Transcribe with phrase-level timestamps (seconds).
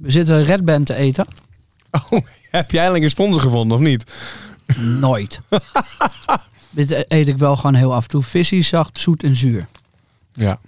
[0.00, 1.26] We zitten Red Band te eten.
[1.90, 2.10] Oh,
[2.50, 4.04] heb jij eigenlijk een sponsor gevonden of niet?
[4.76, 5.40] Nooit.
[6.70, 8.22] Dit eet ik wel gewoon heel af en toe.
[8.22, 9.66] Visie, zacht, zoet en zuur.
[10.32, 10.58] Ja,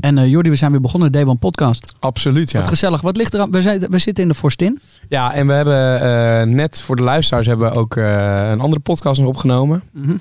[0.00, 1.92] En eh Jordi, we zijn weer begonnen, de Day One podcast.
[1.98, 2.58] absoluut ja.
[2.58, 3.00] Wat gezellig.
[3.00, 3.50] Wat ligt er aan?
[3.50, 4.80] We, zijn, we zitten in de Forstin.
[5.08, 8.80] Ja, en we hebben eh, net voor de luisteraars hebben we ook eh, een andere
[8.82, 9.82] podcast nog opgenomen.
[9.92, 10.16] Mhm.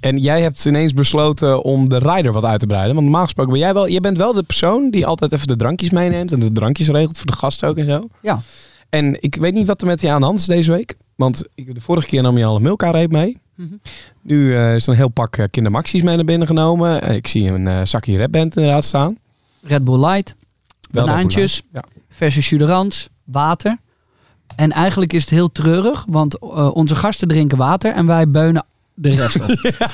[0.00, 2.92] En jij hebt ineens besloten om de rider wat uit te breiden.
[2.92, 5.56] Want normaal gesproken ben jij wel, je bent wel de persoon die altijd even de
[5.56, 8.08] drankjes meeneemt en de drankjes regelt voor de gasten ook en zo.
[8.22, 8.40] Ja.
[8.88, 10.96] En ik weet niet wat er met je aan de hand is deze week.
[11.14, 13.38] Want de vorige keer nam je al een Milka-reep mee.
[13.54, 13.74] Mhm.
[14.22, 17.02] Nu eh, is er een heel pak eh, kindermaxies mee naar binnen genomen.
[17.02, 19.18] Eh, ik zie een eh, zakje Red Band inderdaad staan.
[19.62, 23.78] Red Bull Light, Wel Red Bull banaantjes, Light, verse water.
[24.56, 26.38] En eigenlijk is het heel treurig, want
[26.72, 28.64] onze gasten drinken water en wij beunen
[29.00, 29.48] de rest op.
[29.62, 29.88] Ja.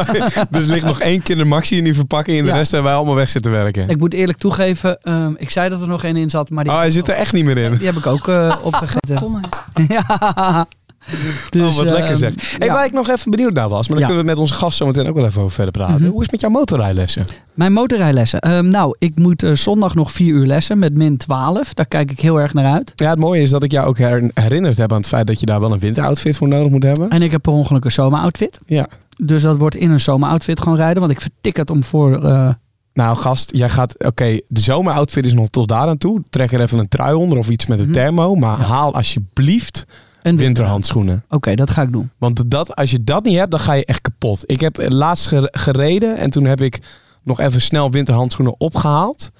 [0.50, 2.38] dus er ligt nog één kindermaxie in die verpakking.
[2.38, 2.56] En de Ja.
[2.56, 3.88] rest hebben wij allemaal weg zitten werken.
[3.88, 6.72] Ik moet eerlijk toegeven, ehm, ik zei dat er nog één in zat, maar die,
[6.72, 7.76] Oh, hij zit er echt niet meer in.
[7.76, 9.16] die heb ik ook eh, opgegeten.
[9.16, 9.40] Domme.
[9.88, 10.66] ja.
[11.50, 12.34] Dus, oh, wat lekker ehm, zeg.
[12.58, 12.72] Hey, ja.
[12.72, 14.04] Waar ik nog even benieuwd naar was, maar dan Ja.
[14.06, 15.94] kunnen we met onze gast zo meteen ook wel even over verder praten.
[15.94, 16.04] Mhm.
[16.06, 17.24] Hoe is het met jouw motorrijlessen?
[17.54, 18.40] Mijn motorrijlessen.
[18.40, 21.74] Ehm, nou, ik moet eh, zondag nog vier uur lessen met min 12.
[21.74, 22.92] Daar kijk ik heel erg naar uit.
[22.94, 25.40] Ja, het mooie is dat ik jou ook her- herinnerd heb aan het feit dat
[25.40, 27.10] je daar wel een winteroutfit voor nodig moet hebben.
[27.10, 28.60] En ik heb per ongeluk een zomeroutfit.
[28.66, 28.86] Ja.
[29.16, 31.00] Dus dat wordt in een zomeroutfit gewoon rijden.
[31.00, 32.24] Want ik vertik het om voor...
[32.24, 32.48] eh,
[32.94, 34.04] Nou, gast, jij gaat.
[34.04, 36.22] Oké, de zomeroutfit is nog tot daar aan toe.
[36.30, 37.92] Trek er even een trui onder of iets met een Mhm.
[37.94, 38.34] thermo.
[38.34, 38.64] Maar Ja.
[38.64, 39.84] haal alsjeblieft
[40.22, 41.24] winterhandschoenen.
[41.28, 42.10] Oké, dat ga ik doen.
[42.18, 44.42] Want dat, als je dat niet hebt, dan ga je echt kapot.
[44.46, 46.80] Ik heb laatst ge- gereden en toen heb ik
[47.22, 49.30] nog even snel winterhandschoenen opgehaald.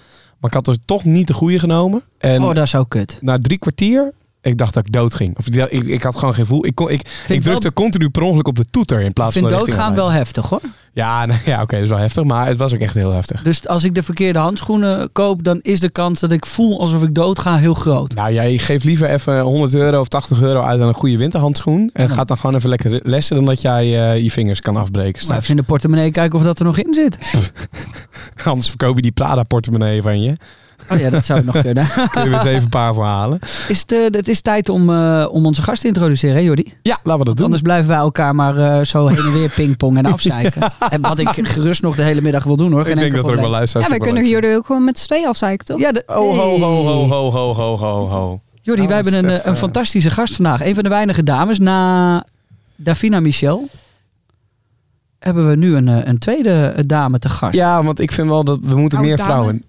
[0.40, 2.02] Maar ik had er toch niet de goede genomen.
[2.18, 3.18] En oh, dat is zo kut.
[3.20, 4.12] na drie kwartier,
[4.42, 5.38] ik dacht dat ik dood ging.
[5.38, 6.66] Of ik, ik, ik had gewoon geen voel.
[6.66, 9.32] Ik, kon, ik, ik ik drukte continu per ongeluk op de toeter in Ik plaats
[9.32, 10.60] vind van de doodgaan richting wel heftig hoor.
[10.92, 12.24] Ja, ja oké, dat is wel heftig.
[12.24, 13.42] Maar het was ook echt heel heftig.
[13.42, 17.02] Dus als ik de verkeerde handschoenen koop, dan is de kans dat ik voel alsof
[17.02, 18.14] ik doodga heel groot.
[18.14, 21.90] Nou, jij geeft liever even 100 euro of 80 euro uit aan een goede winterhandschoen.
[21.92, 22.14] En Ja.
[22.14, 25.12] gaat dan gewoon even lekker lessen dan dat jij eh, je vingers kan afbreken.
[25.12, 25.42] Maar straks.
[25.42, 27.18] even in de portemonnee kijken of dat er nog in zit.
[28.44, 30.36] Anders verkoop je die Prada-portemonnee van je.
[30.90, 31.86] Oh ja, dat zou nog kunnen.
[32.10, 33.38] Kun je weer eens even een paar voor halen.
[33.68, 36.74] Is het, eh, het is tijd om, eh, om onze gast te introduceren, hè Jordi?
[36.82, 37.44] Ja, laten we dat doen.
[37.44, 40.72] Anders blijven wij elkaar maar eh, zo heen en weer pingpongen en afzeiken.
[40.90, 42.82] En wat ik gerust nog de hele middag wil doen hoor.
[42.84, 44.98] Geen ik denk dat er ook wel luisteraars Ja, wij kunnen jullie ook gewoon met
[44.98, 45.78] z'n tweeën afzeiken, toch?
[45.78, 46.02] Ja, de.
[46.06, 48.40] Oh, ho, ho, ho, ho, ho, ho, ho, ho.
[48.64, 50.64] Jordi, Oh, wij hebben een, Stef, een fantastische gast vandaag.
[50.64, 51.58] Een van de weinige dames.
[51.58, 52.24] Na
[52.76, 53.68] Davina Michel
[55.18, 57.54] hebben we nu een, een tweede dame te gast.
[57.54, 59.30] Ja, want ik vind wel dat we moeten Oh, meer dame.
[59.30, 59.62] vrouwen...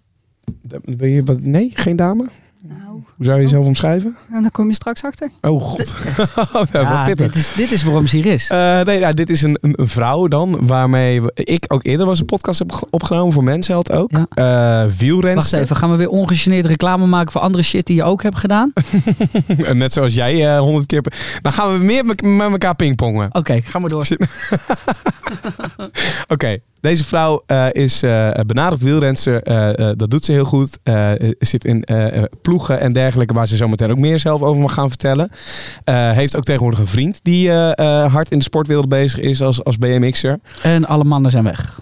[0.98, 2.28] Ben je, wat, nee, geen dame?
[2.68, 4.16] Nou, Hoe zou je jezelf omschrijven?
[4.32, 5.30] en daar kom je straks achter.
[5.42, 5.96] Oh god.
[6.72, 7.26] Ja, pittig.
[7.28, 8.50] dit, is, dit is waarom ze hier is.
[8.50, 12.20] Eh, nee, nou, dit is een, een, een vrouw dan, waarmee ik ook eerder was
[12.20, 14.12] een podcast heb ge- opgenomen voor Mensheld ook.
[14.12, 14.26] Ja.
[14.86, 15.52] Eh, wielrenster.
[15.58, 18.38] Wacht even, gaan we weer ongegeneerd reclame maken voor andere shit die je ook hebt
[18.38, 18.74] gedaan?
[19.64, 21.02] En Net zoals jij eh, honderd keer.
[21.02, 23.30] per- Dan gaan we meer met, met elkaar pingpongen.
[23.36, 24.08] Oké, ga maar door.
[26.28, 29.44] Oké, deze vrouw eh, is eh benaderd wielrenster.
[29.44, 30.78] Eh, dat doet ze heel goed.
[31.40, 31.86] Zit in
[32.42, 35.30] ploegen en dergelijke, waar ze zo meteen ook meer zelf over mag gaan vertellen.
[35.92, 40.40] Heeft ook tegenwoordig een vriend die hard in de sportwereld bezig is als, als BMX'er.
[40.62, 41.82] En alle mannen zijn weg.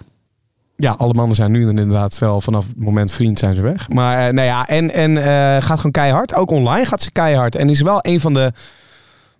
[0.76, 3.88] Ja, alle mannen zijn nu inderdaad wel vanaf het moment vriend zijn ze weg.
[3.88, 5.16] Maar nou ja, en, en
[5.62, 6.34] gaat gewoon keihard.
[6.34, 7.54] Ook online gaat ze keihard.
[7.54, 8.52] En is wel een van de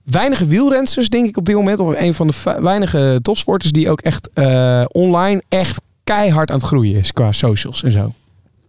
[0.05, 1.81] weinige wielrensters, denk ik op dit moment.
[1.81, 6.67] Of een van de weinige topsporters die ook echt eh, online echt keihard aan het
[6.67, 7.13] groeien is.
[7.13, 8.13] Qua socials en zo.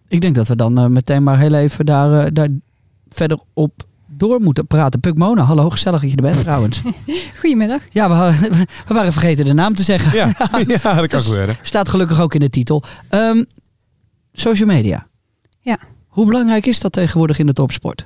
[0.07, 2.47] Ik denk dat we dan eh, meteen maar heel even daar, eh, daar
[3.09, 3.71] verder op
[4.07, 4.99] door moeten praten.
[4.99, 6.81] Puk Mona, hallo, gezellig dat je er bent trouwens.
[7.39, 7.81] Goedemiddag.
[7.89, 8.51] ja, we, hadden-
[8.87, 10.17] we waren vergeten de naam te zeggen.
[10.17, 10.25] Ja,
[10.67, 11.55] ja dat kan Dus- gebeuren.
[11.61, 12.83] Staat gelukkig ook in de titel.
[13.09, 13.43] Ehm,
[14.33, 15.07] social media.
[15.59, 15.77] Ja.
[16.07, 18.05] Hoe belangrijk is dat tegenwoordig in de topsport?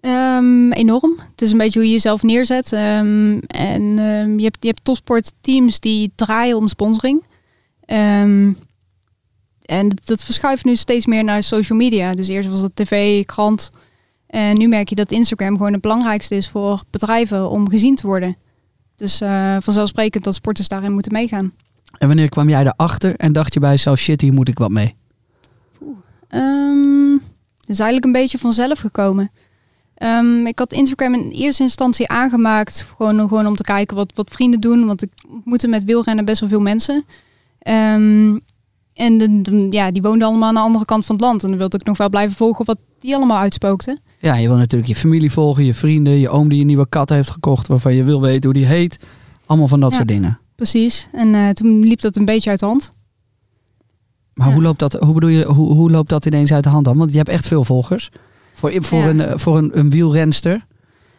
[0.00, 1.18] Ehm, enorm.
[1.30, 2.72] Het is een beetje hoe je jezelf neerzet.
[2.72, 7.24] Ehm, en ehm, je, hebt, je hebt topsportteams die draaien om sponsoring.
[9.66, 12.14] En dat, dat verschuift nu steeds meer naar social media.
[12.14, 13.70] Dus eerst was het tv, krant.
[14.26, 18.06] En nu merk je dat Instagram gewoon het belangrijkste is voor bedrijven om gezien te
[18.06, 18.36] worden.
[18.96, 21.52] Dus eh, vanzelfsprekend dat sporters daarin moeten meegaan.
[21.98, 24.70] En wanneer kwam jij erachter en dacht je bij jezelf, shit, hier moet ik wat
[24.70, 24.94] mee?
[27.66, 29.30] Het is eigenlijk een beetje vanzelf gekomen.
[29.96, 32.86] Ehm, ik had Instagram in eerste instantie aangemaakt.
[32.96, 34.86] Gewoon, gewoon om te kijken wat, wat vrienden doen.
[34.86, 37.04] Want ik ontmoette met wielrennen best wel veel mensen.
[37.58, 38.38] Ehm,
[38.94, 41.42] en de, de- ja, die woonden allemaal aan de andere kant van het land.
[41.42, 44.00] En dan wilde ik nog wel blijven volgen wat die allemaal uitspookten.
[44.20, 47.08] Ja, je wil natuurlijk je familie volgen, je vrienden, je oom die een nieuwe kat
[47.08, 48.98] heeft gekocht waarvan je wil weten hoe die heet.
[49.46, 49.96] Allemaal van dat Ja.
[49.96, 50.38] soort dingen.
[50.54, 51.08] Precies.
[51.12, 52.92] En eh, toen liep dat een beetje uit de hand.
[54.34, 54.52] Maar Ja.
[54.54, 56.96] hoe, loopt dat, hoe bedoel je, hoe, hoe loopt dat ineens uit de hand dan?
[56.96, 58.10] Want je hebt echt veel volgers.
[58.56, 59.08] Voor, voor, Ja.
[59.08, 60.66] een, eh, voor een, een wielrenster.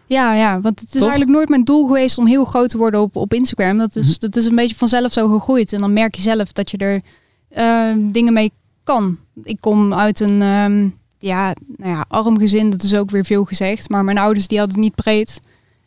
[0.05, 1.09] Ja, ja, want het is Toch?
[1.09, 3.77] eigenlijk nooit mijn doel geweest om heel groot te worden op, op Instagram.
[3.77, 4.19] Dat is, Mhm.
[4.19, 5.73] dat is een beetje vanzelf zo gegroeid.
[5.73, 7.01] En dan merk je zelf dat je er
[7.49, 8.51] eh, dingen mee
[8.83, 9.17] kan.
[9.43, 10.87] Ik kom uit een ehm,
[11.19, 13.89] ja, nou ja, arm gezin, dat is ook weer veel gezegd.
[13.89, 15.39] Maar mijn ouders die hadden het niet breed.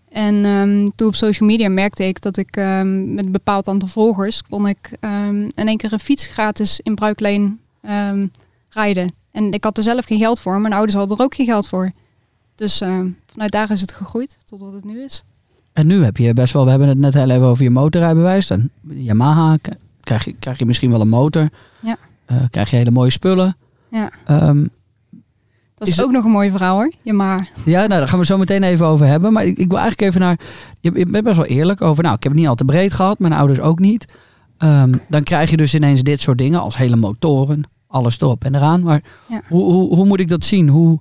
[0.09, 3.89] En ehm, toen op social media merkte ik dat ik ehm, met een bepaald aantal
[3.89, 8.27] volgers kon ik ehm, in één keer een fiets gratis in Bruikleen ehm,
[8.69, 9.13] rijden.
[9.33, 10.61] En ik had er zelf geen geld voor.
[10.61, 11.91] Mijn ouders hadden er ook geen geld voor.
[12.55, 15.25] Dus ehm, vanuit daar is het gegroeid tot wat het nu is.
[15.73, 18.51] En nu heb je best wel, we hebben het net heel even over je motorrijbewijs.
[18.51, 19.57] En Yamaha,
[20.01, 21.49] krijg je, krijg je misschien wel een motor.
[21.81, 21.97] Ja.
[22.25, 23.57] Eh, krijg je hele mooie spullen.
[23.91, 24.11] Ja.
[24.27, 24.67] Ehm,
[25.75, 26.93] Dat is, Is het- ook nog een mooi verhaal hoor.
[27.03, 29.33] Ja, maar ja, nou, daar gaan we zo meteen even over hebben.
[29.33, 30.39] Maar ik, ik wil eigenlijk even naar,
[30.81, 32.93] je, je bent best wel eerlijk over, nou, ik heb het niet al te breed
[32.93, 34.13] gehad, mijn ouders ook niet.
[34.59, 38.55] Ehm, dan krijg je dus ineens dit soort dingen als hele motoren, alles erop en
[38.55, 38.83] eraan.
[38.83, 39.43] Maar Ja.
[39.49, 40.69] hoe, hoe, hoe moet ik dat zien?
[40.69, 40.99] Hoe,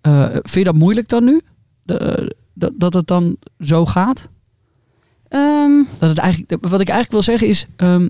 [0.00, 1.40] eh, vind je dat moeilijk dan nu?
[1.82, 4.28] De, dat, dat het dan zo gaat?
[5.28, 8.00] ehm, Dat het eigenlijk, wat ik eigenlijk wil zeggen is, ehm,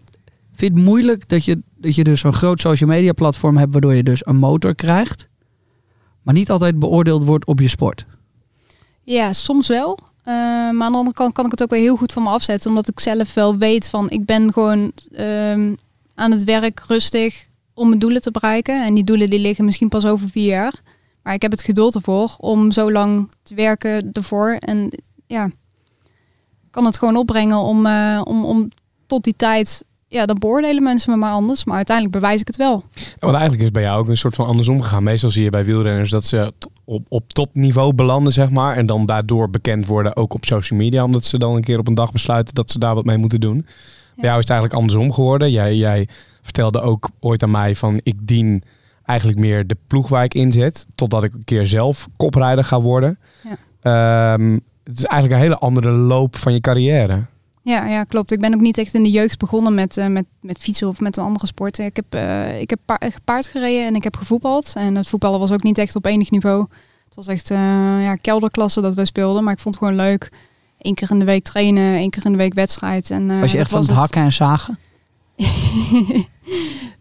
[0.54, 3.72] vind je het moeilijk dat je, dat je dus zo'n groot social media platform hebt
[3.72, 5.28] waardoor je dus een motor krijgt,
[6.22, 8.06] maar niet altijd beoordeeld wordt op je sport?
[9.02, 9.98] ja, soms wel.
[10.22, 12.28] Eh, maar aan de andere kant kan ik het ook weer heel goed van me
[12.28, 12.68] afzetten.
[12.70, 15.74] Omdat ik zelf wel weet van ik ben gewoon ehm,
[16.14, 17.46] aan het werk rustig
[17.76, 18.84] om mijn doelen te bereiken.
[18.84, 20.74] En die doelen die liggen misschien pas over vier jaar.
[21.22, 24.56] Maar ik heb het geduld ervoor om zo lang te werken ervoor.
[24.58, 24.90] En
[25.26, 25.50] ja,
[26.70, 28.68] kan het gewoon opbrengen om, eh, om, om
[29.06, 29.84] tot die tijd...
[30.08, 31.64] Ja, dan beoordelen mensen me maar anders.
[31.64, 32.82] Maar uiteindelijk bewijs ik het wel.
[33.18, 35.02] Want eigenlijk is bij jou ook een soort van andersom gegaan.
[35.02, 36.52] Meestal zie je bij wielrenners dat ze
[36.84, 38.76] op, op topniveau belanden, zeg maar.
[38.76, 41.04] En dan daardoor bekend worden, ook op social media.
[41.04, 43.40] Omdat ze dan een keer op een dag besluiten dat ze daar wat mee moeten
[43.40, 43.66] doen.
[44.16, 45.50] Bij jou is het eigenlijk andersom geworden.
[45.50, 46.08] Jij, jij
[46.42, 48.62] vertelde ook ooit aan mij van ik dien
[49.04, 50.86] eigenlijk meer de ploeg waar ik inzet.
[50.94, 53.18] Totdat ik een keer zelf koprijder ga worden.
[53.82, 54.52] Ehm,
[54.84, 57.24] het is eigenlijk een hele andere loop van je carrière.
[57.62, 58.32] Ja, ja, klopt.
[58.32, 61.00] Ik ben ook niet echt in de jeugd begonnen met, eh, met, met fietsen of
[61.00, 61.78] met een andere sport.
[61.78, 64.72] Ik heb, eh, ik heb pa- paard gereden en ik heb gevoetbald.
[64.74, 66.66] En het voetballen was ook niet echt op enig niveau.
[67.04, 67.58] Het was echt eh,
[68.02, 69.44] ja, kelderklasse dat wij speelden.
[69.44, 70.30] Maar ik vond het gewoon leuk.
[70.78, 73.10] Eén keer in de week trainen, één keer in de week wedstrijd.
[73.10, 74.78] En, eh, Was je echt van het hakken en zagen?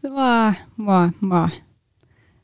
[0.01, 1.51] Wah, wah, wah.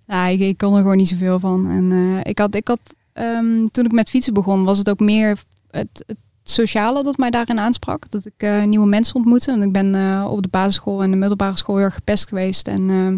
[0.08, 1.70] Ja, ik, ik kon er gewoon niet zoveel van.
[1.70, 2.80] En eh, ik had, ik had
[3.14, 5.40] ehm, toen ik met fietsen begon, was het ook meer
[5.70, 8.10] het, het sociale dat mij daarin aansprak.
[8.10, 9.52] Dat ik eh, nieuwe mensen ontmoette.
[9.52, 12.68] Want ik ben op de basisschool en de middelbare school heel erg gepest geweest.
[12.68, 13.18] En ehm,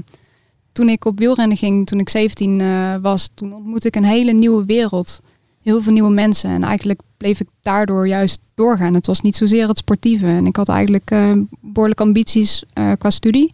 [0.73, 4.31] toen ik op wielrennen ging, toen ik 17 eh, was, toen ontmoette ik een hele
[4.31, 5.19] nieuwe wereld.
[5.61, 6.49] Heel veel nieuwe mensen.
[6.49, 8.93] En eigenlijk bleef ik daardoor juist doorgaan.
[8.93, 10.25] Het was niet zozeer het sportieve.
[10.25, 11.31] En ik had eigenlijk eh,
[11.61, 13.53] behoorlijk ambities eh, qua studie.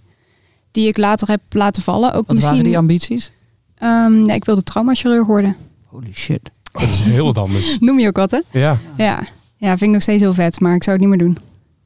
[0.72, 2.14] Die ik later heb laten vallen.
[2.14, 3.32] Ook Wat misschien, waren die ambities?
[3.78, 5.56] Ehm, ja, ik wilde traumachirurg worden.
[5.86, 6.52] Holy shit.
[6.72, 7.78] Dat is heel wat anders.
[7.80, 8.40] Noem je ook wat, hè?
[8.52, 8.80] Ja.
[8.98, 9.20] Ja.
[9.58, 10.60] ja, vind ik nog steeds heel vet.
[10.60, 11.38] Maar ik zou het niet meer doen.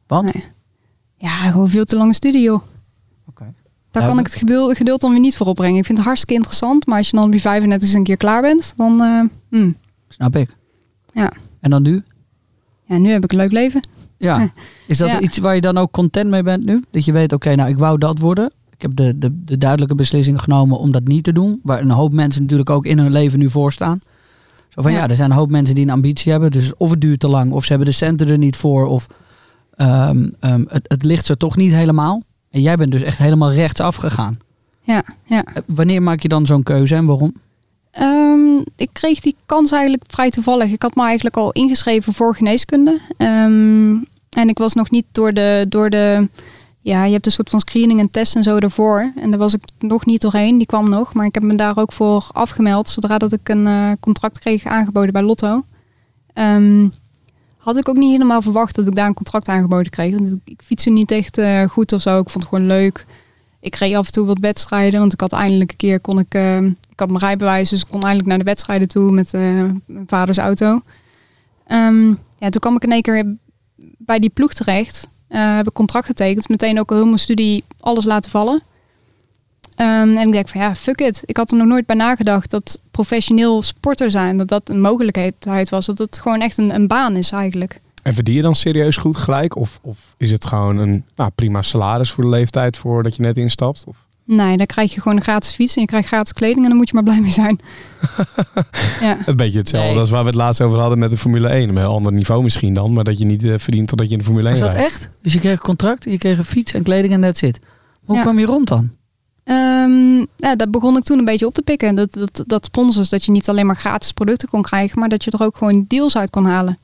[0.08, 0.34] Want?
[0.34, 0.44] Nee.
[1.18, 2.62] Ja, gewoon veel te lange studie, joh.
[3.30, 3.54] Oké.
[3.92, 5.78] Daar Ja, kan ik het geduld, geduld dan weer niet voor opbrengen.
[5.80, 6.86] Ik vind het hartstikke interessant.
[6.86, 9.02] Maar als je dan op je 35 eens een keer klaar bent, dan...
[9.02, 9.76] eh, hmm.
[10.08, 10.56] Snap ik.
[11.14, 11.32] Ja.
[11.64, 12.04] En dan nu?
[12.86, 13.88] Ja, nu heb ik een leuk leven.
[14.18, 14.52] Ja.
[14.88, 15.20] Is dat Ja.
[15.20, 16.84] iets waar je dan ook content mee bent nu?
[16.92, 18.52] Dat je weet, oké, nou ik wou dat worden.
[18.70, 21.60] Ik heb de, de, de duidelijke beslissing genomen om dat niet te doen.
[21.64, 24.00] Waar een hoop mensen natuurlijk ook in hun leven nu voor staan.
[24.70, 25.08] Zo van ja, Ja.
[25.10, 26.52] er zijn een hoop mensen die een ambitie hebben.
[26.52, 28.86] Dus of het duurt te lang, of ze hebben de centen er niet voor.
[28.86, 29.08] Of
[29.76, 32.22] ehm, ehm, het, het ligt ze toch niet helemaal.
[32.50, 34.38] En jij bent dus echt helemaal rechtsaf gegaan.
[34.82, 35.44] Ja, ja.
[35.44, 37.34] Eh, Wanneer maak je dan zo'n keuze en waarom?
[37.94, 40.72] Ehm, ik kreeg die kans eigenlijk vrij toevallig.
[40.72, 43.00] Ik had me eigenlijk al ingeschreven voor geneeskunde.
[43.18, 43.96] Ehm,
[44.30, 46.30] en ik was nog niet door de, door de...
[46.82, 49.12] Ja, je hebt een soort van screening en test en zo daarvoor.
[49.16, 50.58] En daar was ik nog niet doorheen.
[50.58, 51.14] Die kwam nog.
[51.14, 52.90] Maar ik heb me daar ook voor afgemeld.
[52.90, 55.64] Zodra dat ik een eh, contract kreeg aangeboden bij Lotto.
[56.34, 56.88] Ehm,
[57.58, 60.14] had ik ook niet helemaal verwacht dat ik daar een contract aangeboden kreeg.
[60.14, 62.20] Want ik, fietste niet echt eh, goed of zo.
[62.20, 63.06] Ik vond het gewoon leuk.
[63.64, 65.00] Ik reed af en toe wat wedstrijden.
[65.00, 66.34] Want ik had eindelijk een keer kon ik...
[66.34, 69.42] eh, ik had mijn rijbewijs, dus ik kon eindelijk naar de wedstrijden toe met eh,
[69.86, 70.82] mijn vaders auto.
[71.68, 73.36] Ehm, ja, toen kwam ik in één keer
[73.98, 75.08] bij die ploeg terecht.
[75.28, 76.50] Eh, heb ik contract getekend.
[76.50, 78.62] Meteen ook heel mijn studie alles laten vallen.
[79.76, 81.22] Ehm, en ik denk van ja, fuck it.
[81.26, 85.70] Ik had er nog nooit bij nagedacht dat professioneel sporter zijn, dat dat een mogelijkheid
[85.70, 85.86] was.
[85.86, 87.80] Dat het gewoon echt een, een baan is eigenlijk.
[88.04, 89.56] En verdien je dan serieus goed gelijk?
[89.56, 93.38] Of, of is het gewoon een nou, prima salaris voor de leeftijd voordat je net
[93.38, 93.84] instapt?
[93.88, 93.96] Of?
[94.26, 96.78] Nee, dan krijg je gewoon een gratis fiets en je krijgt gratis kleding en dan
[96.78, 97.60] moet je maar blij mee zijn.
[99.02, 99.18] ja.
[99.26, 100.00] Een beetje hetzelfde Nee.
[100.00, 101.70] als waar we het laatst over hadden met de Formule 1.
[101.70, 104.20] Een heel ander niveau misschien dan, maar dat je niet eh, verdient totdat je in
[104.20, 104.88] de Formule 1 Is dat rijdt.
[104.88, 105.10] echt?
[105.22, 107.60] Dus je kreeg een contract, je kreeg een fiets en kleding en that's it.
[108.06, 108.22] Hoe Ja.
[108.22, 108.90] kwam je rond dan?
[109.44, 111.96] Ehm, ja, dat begon ik toen een beetje op te pikken.
[111.96, 115.24] Dat, dat, dat sponsors, dat je niet alleen maar gratis producten kon krijgen, maar dat
[115.24, 116.78] je er ook gewoon deals uit kon halen.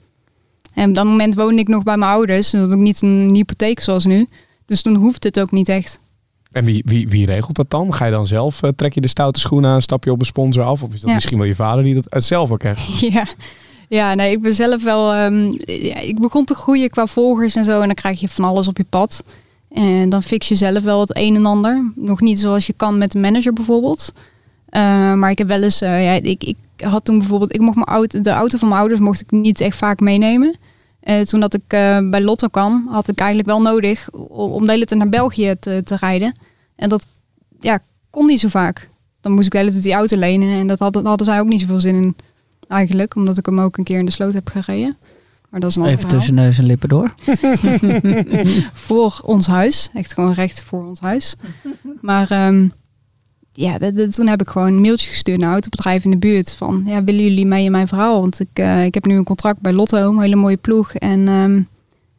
[0.73, 2.53] En op dat moment woonde ik nog bij mijn ouders.
[2.53, 4.27] En dat ook niet een hypotheek zoals nu.
[4.65, 5.99] Dus toen hoefde het ook niet echt.
[6.51, 7.93] En wie, wie, wie regelt dat dan?
[7.93, 10.25] Ga je dan zelf, eh, trek je de stoute schoenen aan, stap je op een
[10.25, 10.83] sponsor af?
[10.83, 11.15] Of is dat Ja.
[11.15, 12.99] misschien wel je vader die dat uit zelf ook heeft?
[13.11, 13.25] Ja.
[13.87, 15.13] ja, nee, ik ben zelf wel.
[15.13, 17.79] ehm, ja, ik begon te groeien qua volgers en zo.
[17.79, 19.23] En dan krijg je van alles op je pad.
[19.71, 21.91] En dan fix je zelf wel het een en ander.
[21.95, 24.13] Nog niet zoals je kan met een manager bijvoorbeeld.
[24.69, 27.75] Eh, maar ik heb wel eens, eh, ja, ik, ik had toen bijvoorbeeld, ik mocht
[27.75, 30.55] mijn auto, de auto van mijn ouders mocht ik niet echt vaak meenemen.
[30.99, 34.71] Eh, toen dat ik eh, bij Lotto kwam, had ik eigenlijk wel nodig om de
[34.71, 36.35] hele tijd naar België te, te rijden.
[36.75, 37.07] En dat
[37.59, 38.89] ja, kon niet zo vaak.
[39.21, 41.47] Dan moest ik de hele tijd die auto lenen en dat hadden, hadden zij ook
[41.47, 42.15] niet zoveel zin in
[42.67, 43.15] eigenlijk.
[43.15, 44.97] Omdat ik hem ook een keer in de sloot heb gereden.
[45.49, 46.17] Maar dat is een Even verhaal.
[46.17, 47.13] tussen neus en lippen door.
[48.73, 49.89] voor ons huis.
[49.93, 51.35] Echt gewoon recht voor ons huis.
[52.01, 52.67] Maar ehm,
[53.53, 56.51] ja, dat- dat- toen heb ik gewoon een mailtje gestuurd naar autobedrijven in de buurt.
[56.53, 58.19] Van, ja, willen jullie mee in mijn verhaal?
[58.21, 60.93] Want ik, eh, ik heb nu een contract bij Lotto, een hele mooie ploeg.
[60.93, 61.57] En ehm,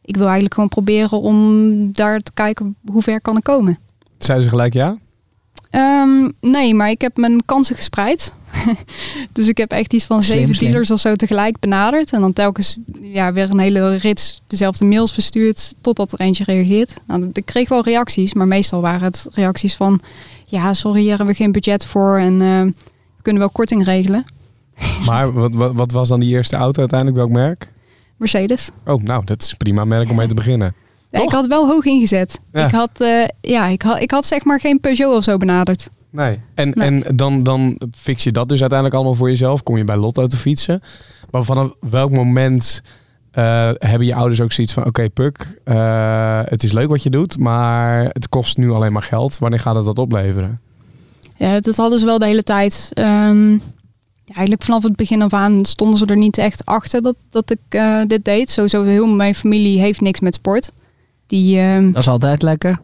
[0.01, 3.79] ik wil eigenlijk gewoon proberen om daar te kijken hoe ver kan ik komen.
[4.17, 4.97] Zeiden ze gelijk ja?
[5.69, 8.33] Ehm, nee, maar ik heb mijn kansen gespreid.
[9.33, 10.69] dus ik heb echt iets van Slim, zeven slim.
[10.69, 12.11] dealers of zo tegelijk benaderd.
[12.13, 16.93] En dan telkens ja, weer een hele rits dezelfde mails verstuurd totdat er eentje reageert.
[17.07, 20.01] Nou, ik kreeg wel reacties, maar meestal waren het reacties van...
[20.51, 22.61] Ja, sorry, hier hebben we geen budget voor en eh,
[23.15, 24.23] we kunnen wel korting regelen.
[25.05, 27.19] Maar wat, wat, wat was dan die eerste auto uiteindelijk?
[27.19, 27.71] Welk merk?
[28.17, 28.69] Mercedes.
[28.85, 30.73] Oh, nou, dat is prima merk om mee te beginnen.
[31.09, 32.39] Ja, ik had wel hoog ingezet.
[32.51, 32.65] Ja.
[32.65, 35.89] Ik, had, eh, ja, ik, had, ik had zeg maar geen Peugeot of zo benaderd.
[36.09, 36.39] Nee.
[36.55, 36.87] En, Nee.
[37.03, 39.63] en dan, dan fix je dat dus uiteindelijk allemaal voor jezelf.
[39.63, 40.81] Kom je bij Lotto te fietsen.
[41.31, 42.81] Maar vanaf welk moment
[43.31, 44.85] eh, hebben je ouders ook zoiets van...
[44.85, 49.03] Oké, Puk, eh, het is leuk wat je doet, maar het kost nu alleen maar
[49.03, 49.37] geld.
[49.37, 50.59] Wanneer gaat het dat opleveren?
[51.37, 52.91] Ja, dat hadden ze wel de hele tijd.
[52.93, 57.15] Ehm, ja, eigenlijk vanaf het begin af aan stonden ze er niet echt achter dat,
[57.29, 58.49] dat ik eh, dit deed.
[58.49, 60.71] Sowieso heel mijn familie heeft niks met sport.
[61.27, 62.79] Die, ehm, Dat is altijd lekker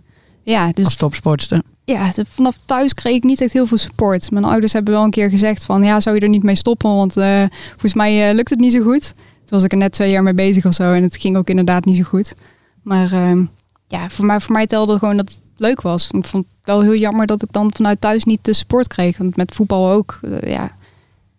[0.51, 1.61] ja, dus als topsportster.
[1.85, 4.31] ja, vanaf thuis kreeg ik niet echt heel veel support.
[4.31, 6.95] Mijn ouders hebben wel een keer gezegd van ja, zou je er niet mee stoppen?
[6.95, 9.13] Want eh, volgens mij eh, lukt het niet zo goed.
[9.47, 11.49] Toen was ik er net twee jaar mee bezig of zo en het ging ook
[11.49, 12.33] inderdaad niet zo goed.
[12.81, 13.43] Maar ehm,
[13.87, 16.09] ja, voor mij, voor mij telde gewoon dat het leuk was.
[16.11, 19.17] Ik vond het wel heel jammer dat ik dan vanuit thuis niet de support kreeg.
[19.17, 20.71] Want met voetbal ook, eh, ja,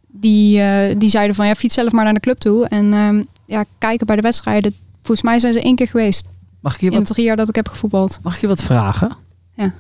[0.07, 2.69] die, eh, die zeiden van ja, fiets zelf maar naar de club toe.
[2.69, 4.75] En ehm, ja, kijken bij de wedstrijden.
[5.03, 6.27] Volgens mij zijn ze één keer geweest
[6.61, 8.19] Mag ik je in de drie jaar dat ik heb gevoetbald.
[8.23, 9.17] mag ik je wat vragen?
[9.55, 9.73] Ja.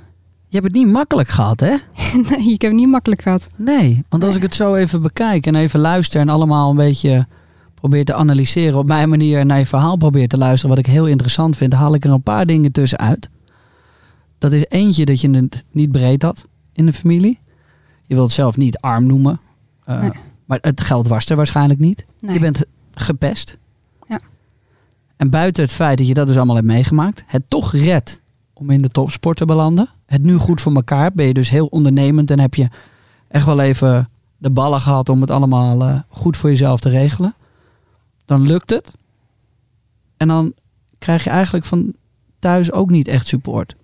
[0.49, 1.77] Je hebt het niet makkelijk gehad, hè?
[2.29, 3.49] nee, ik heb het niet makkelijk gehad.
[3.57, 7.27] Nee, want als ik het zo even bekijk en even luister en allemaal een beetje
[7.81, 11.07] probeer te analyseren op mijn manier naar je verhaal probeer te luisteren, wat ik heel
[11.07, 13.31] interessant vind, haal ik er een paar dingen tussenuit.
[14.39, 17.41] Dat is eentje dat je het niet breed had in de familie.
[18.03, 19.41] Je wilt het zelf niet arm noemen,
[19.85, 20.11] eh, Nee.
[20.45, 22.07] maar het geld was er waarschijnlijk niet.
[22.21, 22.35] Nee.
[22.35, 23.57] Je bent gepest.
[24.09, 24.21] Ja.
[25.17, 28.21] En buiten het feit dat je dat dus allemaal hebt meegemaakt, het toch redt
[28.53, 29.89] om in de topsport te belanden.
[30.07, 32.69] Het nu goed voor elkaar, ben je dus heel ondernemend en heb je
[33.29, 37.35] echt wel even de ballen gehad om het allemaal eh, goed voor jezelf te regelen.
[38.29, 38.93] Dan lukt het.
[40.17, 40.53] En dan
[40.99, 41.93] krijg je eigenlijk van
[42.39, 43.75] thuis ook niet echt support.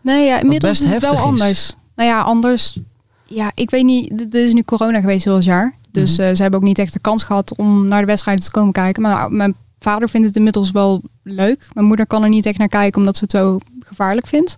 [0.00, 1.20] Nee, ja, inmiddels is het wel is.
[1.20, 1.74] anders.
[1.96, 2.78] Nou ja, anders.
[3.26, 4.18] Ja, ik weet niet.
[4.30, 5.74] d- Er is nu corona geweest heel het jaar.
[5.90, 6.20] Dus Mhm.
[6.28, 8.72] eh, ze hebben ook niet echt de kans gehad om naar de wedstrijden te komen
[8.72, 9.02] kijken.
[9.02, 11.68] Maar nou, mijn vader vindt het inmiddels wel leuk.
[11.72, 14.56] Mijn moeder kan er niet echt naar kijken omdat ze het zo gevaarlijk vindt.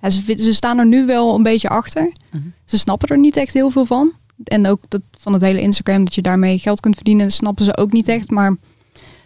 [0.00, 2.12] Ja, ze, vind- ze staan er nu wel een beetje achter.
[2.30, 2.42] Mhm.
[2.64, 4.10] Ze snappen er niet echt heel veel van.
[4.44, 7.76] En ook dat, van het hele Instagram, dat je daarmee geld kunt verdienen, snappen ze
[7.76, 8.30] ook niet echt.
[8.30, 8.56] Maar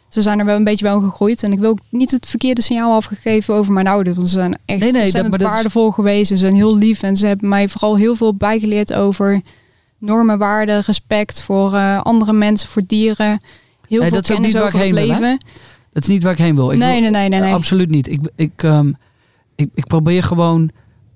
[0.08, 1.42] ze zijn er wel een beetje wel gegroeid.
[1.42, 4.16] En ik wil ook niet het verkeerde signaal afgegeven over mijn ouders.
[4.16, 6.28] Want ze zijn echt Nee, nee, dat- is- waardevol geweest.
[6.28, 7.02] Ze zijn heel lief.
[7.02, 9.40] En ze hebben mij vooral heel veel bijgeleerd over
[9.98, 13.40] normen, waarden, respect voor eh, andere mensen, voor dieren.
[13.88, 15.38] Heel Nee, veel dat kennis over het heen wil, leven.
[15.92, 16.70] Dat is niet waar ik heen wil.
[16.70, 17.54] Ik nee, wil- nee, nee, nee, nee.
[17.54, 18.08] Absoluut niet.
[18.08, 18.92] Ik, ik, ehm,
[19.56, 20.70] ik, ik probeer gewoon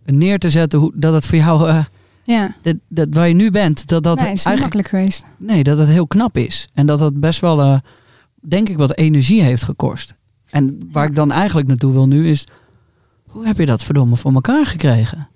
[0.05, 1.85] neer te zetten hoe, dat het voor jou, eh,
[2.26, 5.25] Ja, dat, dat waar je nu bent, dat dat nee, is eigenlijk makkelijk geweest.
[5.38, 6.68] nee, dat het heel knap is.
[6.75, 7.78] En dat dat best wel, eh,
[8.40, 10.14] denk ik, wat energie heeft gekost.
[10.50, 11.09] En waar Ja.
[11.09, 12.47] ik dan eigenlijk naartoe wil nu is,
[13.26, 15.28] Hoe heb je dat verdomme voor elkaar gekregen?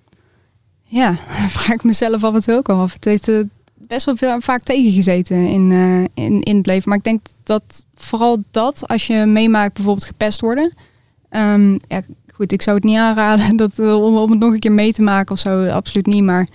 [0.85, 1.17] Ja,
[1.57, 2.93] vraag ik mezelf af en toe ook al af.
[2.93, 3.39] Het heeft eh,
[3.75, 6.89] best wel veel, vaak tegengezeten in, eh, in, in het leven.
[6.89, 10.73] Maar ik denk dat vooral dat, als je meemaakt bijvoorbeeld gepest worden.
[11.29, 12.03] Ehm, ja,
[12.35, 15.03] goed, ik zou het niet aanraden dat, om, om het nog een keer mee te
[15.03, 15.67] maken of zo.
[15.67, 16.25] Absoluut niet.
[16.25, 16.49] Maar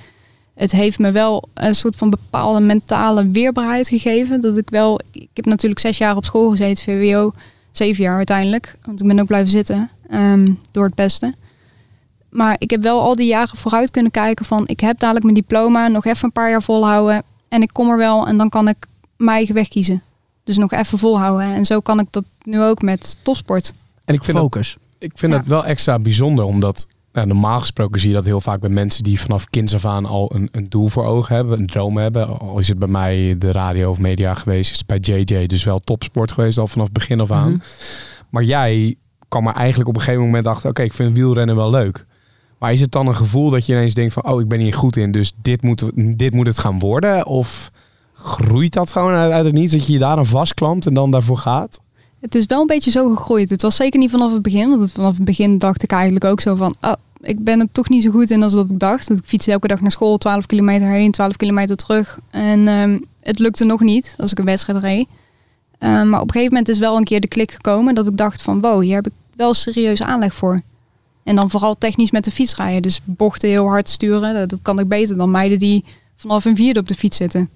[0.55, 4.41] het heeft me wel een soort van bepaalde mentale weerbaarheid gegeven.
[4.41, 7.33] Dat ik wel, ik heb natuurlijk zes jaar op school gezeten, VWO,
[7.71, 8.75] zeven jaar uiteindelijk.
[8.81, 11.35] Want ik ben ook blijven zitten ehm, door het pesten.
[12.29, 15.37] Maar ik heb wel al die jaren vooruit kunnen kijken van ik heb dadelijk mijn
[15.37, 17.23] diploma, nog even een paar jaar volhouden.
[17.49, 18.85] En ik kom er wel en dan kan ik
[19.17, 20.01] mijn eigen weg kiezen.
[20.43, 21.53] Dus nog even volhouden.
[21.53, 23.73] En zo kan ik dat nu ook met topsport.
[24.05, 24.77] En ik vind, dat, Focus.
[24.97, 25.37] ik vind Ja.
[25.37, 29.03] dat wel extra bijzonder, omdat nou, normaal gesproken zie je dat heel vaak bij mensen
[29.03, 32.39] die vanaf kinds af aan al een, een doel voor ogen hebben, een droom hebben.
[32.39, 35.63] Al is het bij mij de radio of media geweest, is het bij JJ dus
[35.63, 37.49] wel topsport geweest, al vanaf begin af aan.
[37.51, 37.59] Mhm.
[38.29, 38.95] Maar jij
[39.27, 42.05] kwam er eigenlijk op een gegeven moment achter, oké, ik vind wielrennen wel leuk.
[42.59, 44.73] Maar is het dan een gevoel dat je ineens denkt van, oh, ik ben hier
[44.73, 47.25] goed in, dus dit moet, dit moet het gaan worden?
[47.25, 47.71] Of
[48.13, 51.11] groeit dat gewoon uit, uit het niets, dat je je daar aan vastklampt en dan
[51.11, 51.79] daarvoor gaat?
[52.25, 53.49] Het is wel een beetje zo gegroeid.
[53.49, 54.69] Het was zeker niet vanaf het begin.
[54.69, 56.75] Want vanaf het begin dacht ik eigenlijk ook zo van...
[56.81, 59.09] Oh, ik ben er toch niet zo goed in als dat ik dacht.
[59.09, 62.19] Ik fiets elke dag naar school, 12 kilometer heen, 12 kilometer terug.
[62.29, 65.07] En ehm, het lukte nog niet als ik een wedstrijd reed.
[65.77, 68.17] Ehm, maar op een gegeven moment is wel een keer de klik gekomen dat ik
[68.17, 68.61] dacht van...
[68.61, 70.61] Wow, hier heb ik wel serieus aanleg voor.
[71.23, 72.81] En dan vooral technisch met de fiets rijden.
[72.81, 75.83] Dus bochten heel hard sturen, dat, kan ik beter dan meiden die
[76.15, 77.49] vanaf een vierde op de fiets zitten.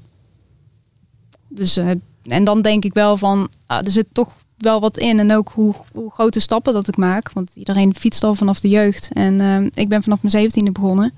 [1.47, 1.89] Dus, eh,
[2.23, 5.19] en dan denk ik wel van, ah, er zit toch wel wat in.
[5.19, 7.31] En ook hoe, hoe grote stappen dat ik maak.
[7.33, 9.09] Want iedereen fietst al vanaf de jeugd.
[9.13, 11.13] En eh, ik ben vanaf mijn zeventiende begonnen.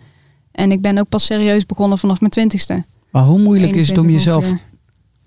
[0.51, 2.85] En ik ben ook pas serieus begonnen vanaf mijn twintigste.
[3.11, 4.45] Maar hoe moeilijk is het om 21 jezelf...
[4.45, 4.69] ongeveer.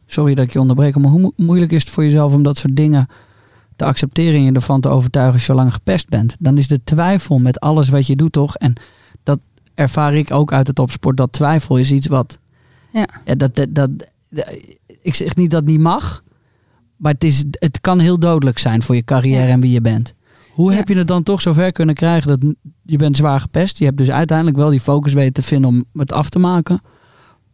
[0.06, 2.58] Sorry dat ik je onderbreek, maar hoe mo- moeilijk is het voor jezelf om dat
[2.58, 3.06] soort dingen
[3.76, 6.36] te accepteren en je ervan te overtuigen als je lang gepest bent?
[6.38, 8.56] Dan is de twijfel met alles wat je doet toch?
[8.56, 8.72] En
[9.22, 9.38] dat
[9.74, 12.38] ervaar ik ook uit de topsport, dat twijfel is iets wat...
[12.92, 13.34] Ja.
[13.36, 13.90] dat, dat, dat,
[15.02, 16.23] ik zeg niet dat het niet mag,
[16.96, 19.48] maar het, is, het kan heel dodelijk zijn voor je carrière Ja.
[19.48, 20.14] en wie je bent.
[20.52, 20.76] Hoe Ja.
[20.76, 23.78] heb je het dan toch zover kunnen krijgen dat je bent zwaar gepest?
[23.78, 26.80] Je hebt dus uiteindelijk wel die focus weten te vinden om het af te maken.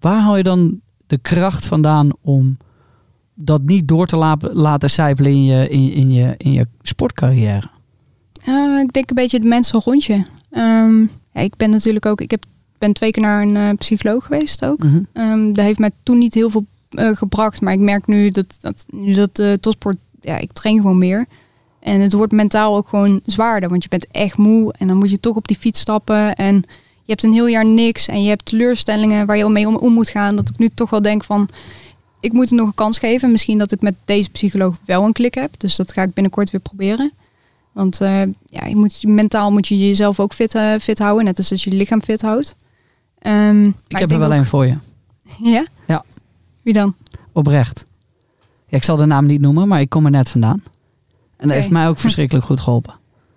[0.01, 2.57] Waar haal je dan de kracht vandaan om
[3.35, 7.69] dat niet door te la- laten sijpelen in je, in, in je, in je sportcarrière?
[8.47, 10.27] Ja, ik denk een beetje het mensen rondje.
[10.51, 11.01] Ehm,
[11.33, 12.45] ja, ik ben natuurlijk ook, ik heb,
[12.79, 14.83] ben twee keer naar een eh, psycholoog geweest ook.
[14.85, 15.03] Mhm.
[15.13, 17.61] Ehm dat heeft mij toen niet heel veel eh, gebracht.
[17.61, 21.27] Maar ik merk nu dat, dat, nu dat eh, topsport, ja, ik train gewoon meer.
[21.81, 23.69] En het wordt mentaal ook gewoon zwaarder.
[23.69, 24.75] Want je bent echt moe.
[24.79, 26.35] En dan moet je toch op die fiets stappen.
[26.35, 26.55] En
[27.03, 28.09] je hebt een heel jaar niks.
[28.09, 30.37] En je hebt teleurstellingen waar je mee om, om moet gaan.
[30.37, 31.49] Dat ik nu toch wel denk van,
[32.21, 33.31] ik moet het nog een kans geven.
[33.31, 35.51] Misschien dat ik met deze psycholoog wel een klik heb.
[35.59, 37.13] Dus dat ga ik binnenkort weer proberen.
[37.73, 41.25] Want eh, ja, je moet, mentaal moet je jezelf ook fit, fit houden.
[41.25, 42.55] Net als dat je je lichaam fit houdt.
[43.19, 44.77] Ehm, Ik heb er wel ook- een voor je.
[45.53, 45.67] Ja?
[45.87, 46.05] Ja.
[46.71, 46.95] Wie dan?
[47.33, 47.87] Oprecht.
[48.67, 50.63] Ja, ik zal de naam niet noemen, maar ik kom er net vandaan.
[51.37, 52.95] En dat heeft mij ook verschrikkelijk goed geholpen.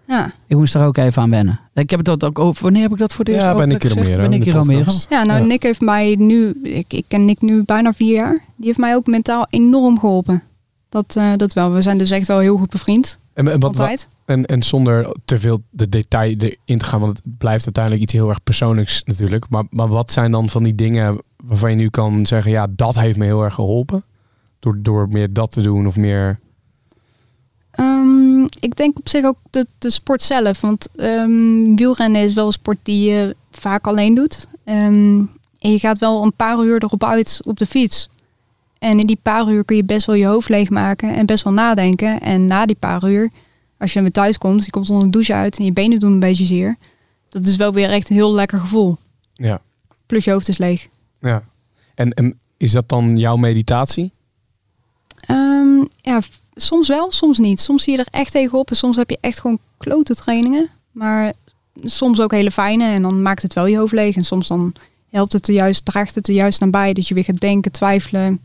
[0.07, 0.31] Ja.
[0.47, 1.59] Ik moest er ook even aan wennen.
[1.73, 2.63] Ik heb het dat ook over.
[2.63, 3.51] Wanneer heb ik dat voor het eerst Ja?
[3.51, 4.83] Romero in Nicky de Romero.
[4.83, 5.07] podcast.
[5.09, 5.45] Ja, nou Ja.
[5.45, 8.37] Nick heeft mij nu, ik, ik ken Nick nu bijna vier jaar.
[8.55, 10.43] Die heeft mij ook mentaal enorm geholpen.
[10.89, 11.71] Dat, eh, dat wel.
[11.71, 13.19] We zijn dus echt wel heel goed bevriend.
[13.33, 17.63] En, en, wat, en zonder te veel de detail erin te gaan, want het blijft
[17.63, 19.45] uiteindelijk iets heel erg persoonlijks natuurlijk.
[19.49, 22.95] Maar, maar wat zijn dan van die dingen waarvan je nu kan zeggen, ja, dat
[22.95, 24.03] heeft me heel erg geholpen?
[24.59, 26.39] Door, door meer dat te doen of meer...
[27.71, 30.61] Ehm, ik denk op zich ook de, de sport zelf.
[30.61, 34.47] Want ehm, wielrennen is wel een sport die je vaak alleen doet.
[34.63, 35.21] Ehm,
[35.59, 38.09] en je gaat wel een paar uur erop uit op de fiets.
[38.79, 41.53] En in die paar uur kun je best wel je hoofd leegmaken en best wel
[41.53, 42.19] nadenken.
[42.19, 43.31] En na die paar uur,
[43.77, 46.11] als je weer thuis komt, je komt onder de douche uit en je benen doen
[46.11, 46.75] een beetje zeer.
[47.29, 48.97] Dat is wel weer echt een heel lekker gevoel.
[49.33, 49.61] Ja,
[50.05, 50.87] Plus je hoofd is leeg.
[51.29, 51.43] Ja.
[51.95, 54.11] En, en is dat dan jouw meditatie?
[55.19, 56.21] Ehm, ja,
[56.53, 57.59] soms wel, soms niet.
[57.59, 60.69] Soms zie je er echt tegenop en soms heb je echt gewoon klote trainingen.
[60.91, 61.33] Maar
[61.75, 64.15] soms ook hele fijne en dan maakt het wel je hoofd leeg.
[64.15, 64.73] En soms dan
[65.09, 67.71] helpt het er juist, draagt het er juist aan bij dat je weer gaat denken,
[67.71, 68.39] twijfelen.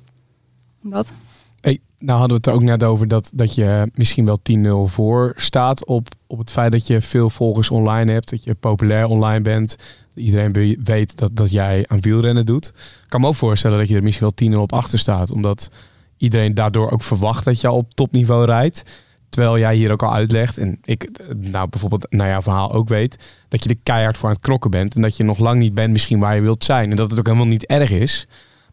[0.83, 1.13] Dat.
[1.61, 4.41] Hey, nou hadden we het er ook net over dat, dat je misschien wel
[4.89, 8.55] 10-0 voor staat op, op het feit dat je veel volgers online hebt, dat je
[8.55, 9.77] populair online bent.
[10.19, 12.67] Iedereen weet dat, dat jij aan wielrennen doet.
[12.77, 15.71] Ik kan me ook voorstellen dat je er misschien wel 10-0 op achter staat, omdat
[16.17, 18.85] iedereen daardoor ook verwacht dat je op topniveau rijdt.
[19.29, 22.89] Terwijl jij hier ook al uitlegt, en ik eh, nou bijvoorbeeld naar jouw verhaal ook
[22.89, 24.95] weet, dat je er keihard voor aan het knokken bent.
[24.95, 26.91] En dat je nog lang niet bent misschien waar je wilt zijn.
[26.91, 28.27] En dat het ook helemaal niet erg is.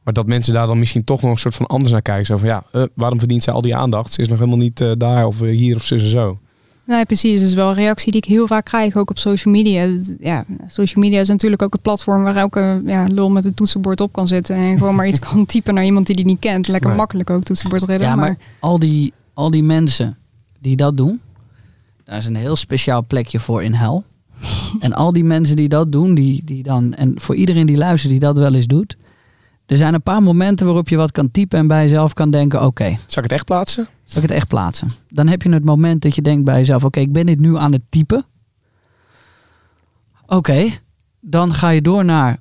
[0.03, 2.25] Maar dat mensen daar dan misschien toch nog een soort van anders naar kijken.
[2.25, 4.13] Zo van ja, eh, waarom verdient zij al die aandacht?
[4.13, 6.39] Ze is nog helemaal niet eh, daar of hier of zus en zo.
[6.85, 7.39] Nee, precies.
[7.39, 9.97] Dat is wel een reactie die ik heel vaak krijg, ook op social media.
[10.19, 14.01] Ja, social media is natuurlijk ook het platform waar elke ja, lul met een toetsenbord
[14.01, 14.55] op kan zitten.
[14.55, 16.67] En gewoon maar iets kan typen naar iemand die die niet kent.
[16.67, 18.07] Lekker makkelijk ook toetsenbord redden.
[18.07, 20.17] Ja, maar, maar al die, al die mensen
[20.59, 21.21] die dat doen,
[22.03, 24.03] daar is een heel speciaal plekje voor in hel.
[24.79, 28.11] en al die mensen die dat doen, die, die dan, en voor iedereen die luistert
[28.11, 28.97] die dat wel eens doet,
[29.65, 32.65] er zijn een paar momenten waarop je wat kan typen en bij jezelf kan denken,
[32.65, 33.87] oké, Zal ik het echt plaatsen?
[34.03, 34.87] zal ik het echt plaatsen?
[35.09, 37.57] Dan heb je het moment dat je denkt bij jezelf, oké, ik ben dit nu
[37.57, 38.25] aan het typen.
[40.25, 40.67] Oké,
[41.19, 42.37] dan ga je door naar,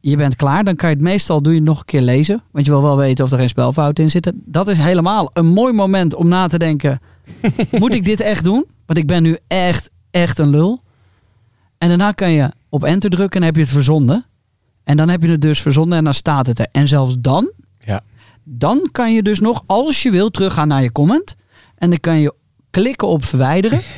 [0.00, 0.64] je bent klaar.
[0.64, 2.42] Dan kan je het meestal, doe je nog een keer lezen.
[2.50, 4.42] Want je wil wel weten of er geen spelfouten in zitten.
[4.44, 7.00] Dat is helemaal een mooi moment om na te denken,
[7.78, 8.64] moet ik dit echt doen?
[8.86, 10.82] Want ik ben nu echt, echt een lul.
[11.78, 14.24] En daarna kan je op enter drukken en heb je het verzonden.
[14.84, 16.66] En dan heb je het dus verzonden en dan staat het er.
[16.72, 18.02] En zelfs dan, Ja.
[18.44, 21.36] dan kan je dus nog, als je wil, teruggaan naar je comment.
[21.78, 22.34] En dan kan je
[22.70, 23.80] klikken op verwijderen.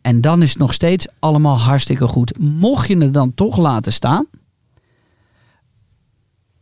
[0.00, 2.38] En dan is het nog steeds allemaal hartstikke goed.
[2.38, 4.26] Mocht je het dan toch laten staan,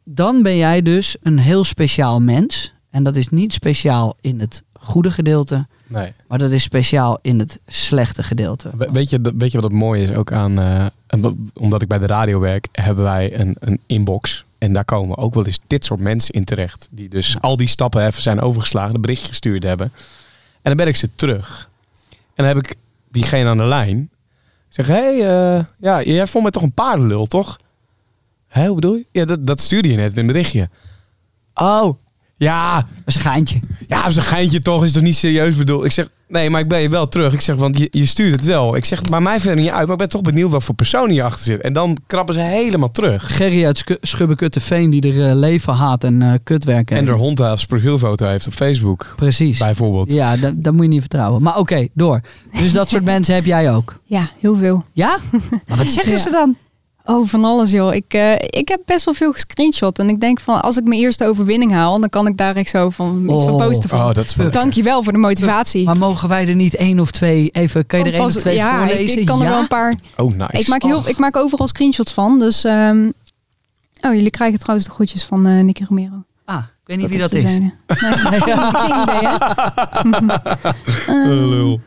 [0.05, 2.73] dan ben jij dus een heel speciaal mens.
[2.91, 6.13] En dat is niet speciaal in het goede gedeelte, Nee.
[6.29, 8.71] maar dat is speciaal in het slechte gedeelte.
[8.77, 10.59] We- Weet je, weet je wat het mooie is ook aan...
[10.59, 14.45] eh, en omdat ik bij de radio werk, hebben wij een, een inbox.
[14.59, 16.89] En daar komen ook wel eens dit soort mensen in terecht.
[16.91, 19.93] Die dus al die stappen even zijn overgeslagen, een berichtje gestuurd hebben.
[20.53, 21.69] En dan ben ik ze terug.
[22.11, 22.75] En dan heb ik
[23.11, 23.99] diegene aan de lijn.
[24.69, 27.59] Ik zeg, hé, hey, eh, ja, jij vond me toch een paardenlul, toch?
[28.49, 29.07] Hé, hoe bedoel je?
[29.11, 30.69] Ja, dat, dat stuurde je net in een berichtje.
[31.55, 31.99] Oh,
[32.37, 33.61] ja, Dat is een geintje.
[33.89, 35.85] ja, dat is een geintje toch, is toch niet serieus bedoeld?
[35.85, 37.33] Ik zeg, nee, maar ik ben je wel terug.
[37.33, 38.77] Ik zeg, want je, je stuurt het wel.
[38.77, 41.11] Ik zeg, maar mij verder niet uit, maar ik ben toch benieuwd wat voor persoon
[41.11, 41.61] hier achter zit.
[41.61, 43.37] En dan krabben ze helemaal terug.
[43.37, 47.41] Gerry uit Schu- Schubbekutteveen die er eh, leven haat en eh kutwerk En de hond
[47.41, 49.59] als profielfoto heeft op Facebook, Precies.
[49.59, 50.13] bijvoorbeeld.
[50.13, 51.43] Ja, dat, moet je niet vertrouwen.
[51.43, 52.21] Maar oké, door.
[52.61, 54.01] Dus dat soort mensen heb jij ook.
[54.05, 54.85] ja, heel veel.
[54.93, 55.19] Ja?
[55.67, 56.19] Maar wat zeggen Ja.
[56.19, 56.57] ze dan?
[57.05, 57.95] Oh, van alles joh.
[57.95, 59.99] Ik, eh, ik heb best wel veel gescreenshot.
[59.99, 62.71] En ik denk van, als ik mijn eerste overwinning haal, dan kan ik daar echt
[62.71, 63.59] zo van iets van Oh.
[63.67, 64.01] posten van.
[64.09, 64.51] Oh, dat wel.
[64.51, 65.85] Dankjewel voor de motivatie.
[65.85, 68.55] Maar mogen wij er niet één of twee even, kan je er één of twee
[68.55, 69.21] ja, ik- voorlezen?
[69.21, 69.95] Ik, kan er wel een paar.
[70.17, 70.53] Oh, nice.
[70.53, 72.39] Ik maak, heel, ik maak overal screenshots van.
[72.39, 73.11] Dus, ehm,
[74.01, 76.25] oh, jullie krijgen trouwens de groetjes van eh Nicky Romero.
[76.45, 77.59] Ah, ik weet niet wie Dat is.
[77.59, 79.37] Nee, geen idee hè
[81.31, 81.81] een lul.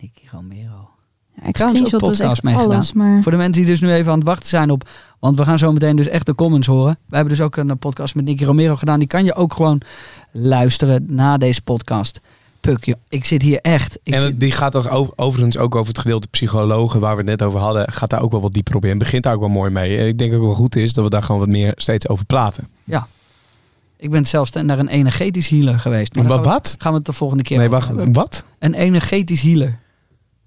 [0.00, 0.90] Nicky Romero.
[1.33, 2.70] Ja, ik dus podcast echt meegedaan.
[2.72, 2.92] alles.
[2.92, 3.22] Maar...
[3.22, 4.88] Voor de mensen die dus nu even aan het wachten zijn op...
[5.18, 6.98] Want we gaan zo meteen dus echt de comments horen.
[7.06, 8.98] We hebben dus ook een eh, podcast met Nicky Romero gedaan.
[8.98, 9.80] Die kan je ook gewoon
[10.32, 12.20] luisteren na deze podcast.
[12.60, 12.96] Puk, joh.
[13.08, 13.98] Ik zit hier echt...
[14.02, 17.16] Ik En zit- die gaat toch over- overigens ook over het gedeelte psychologen, waar we
[17.20, 18.98] het net over hadden, gaat daar ook wel wat dieper op in.
[18.98, 19.98] Begint daar ook wel mooi mee.
[19.98, 22.24] En ik denk ook wel goed is dat we daar gewoon wat meer steeds over
[22.24, 22.68] praten.
[23.96, 26.14] ik ben zelfs naar een energetisch healer geweest.
[26.14, 26.32] Maar Wat?
[26.34, 26.74] gaan we- wat?
[26.78, 27.90] Gaan we het de volgende keer Nee, wacht.
[28.12, 28.44] Wat?
[28.58, 29.78] Een energetisch healer.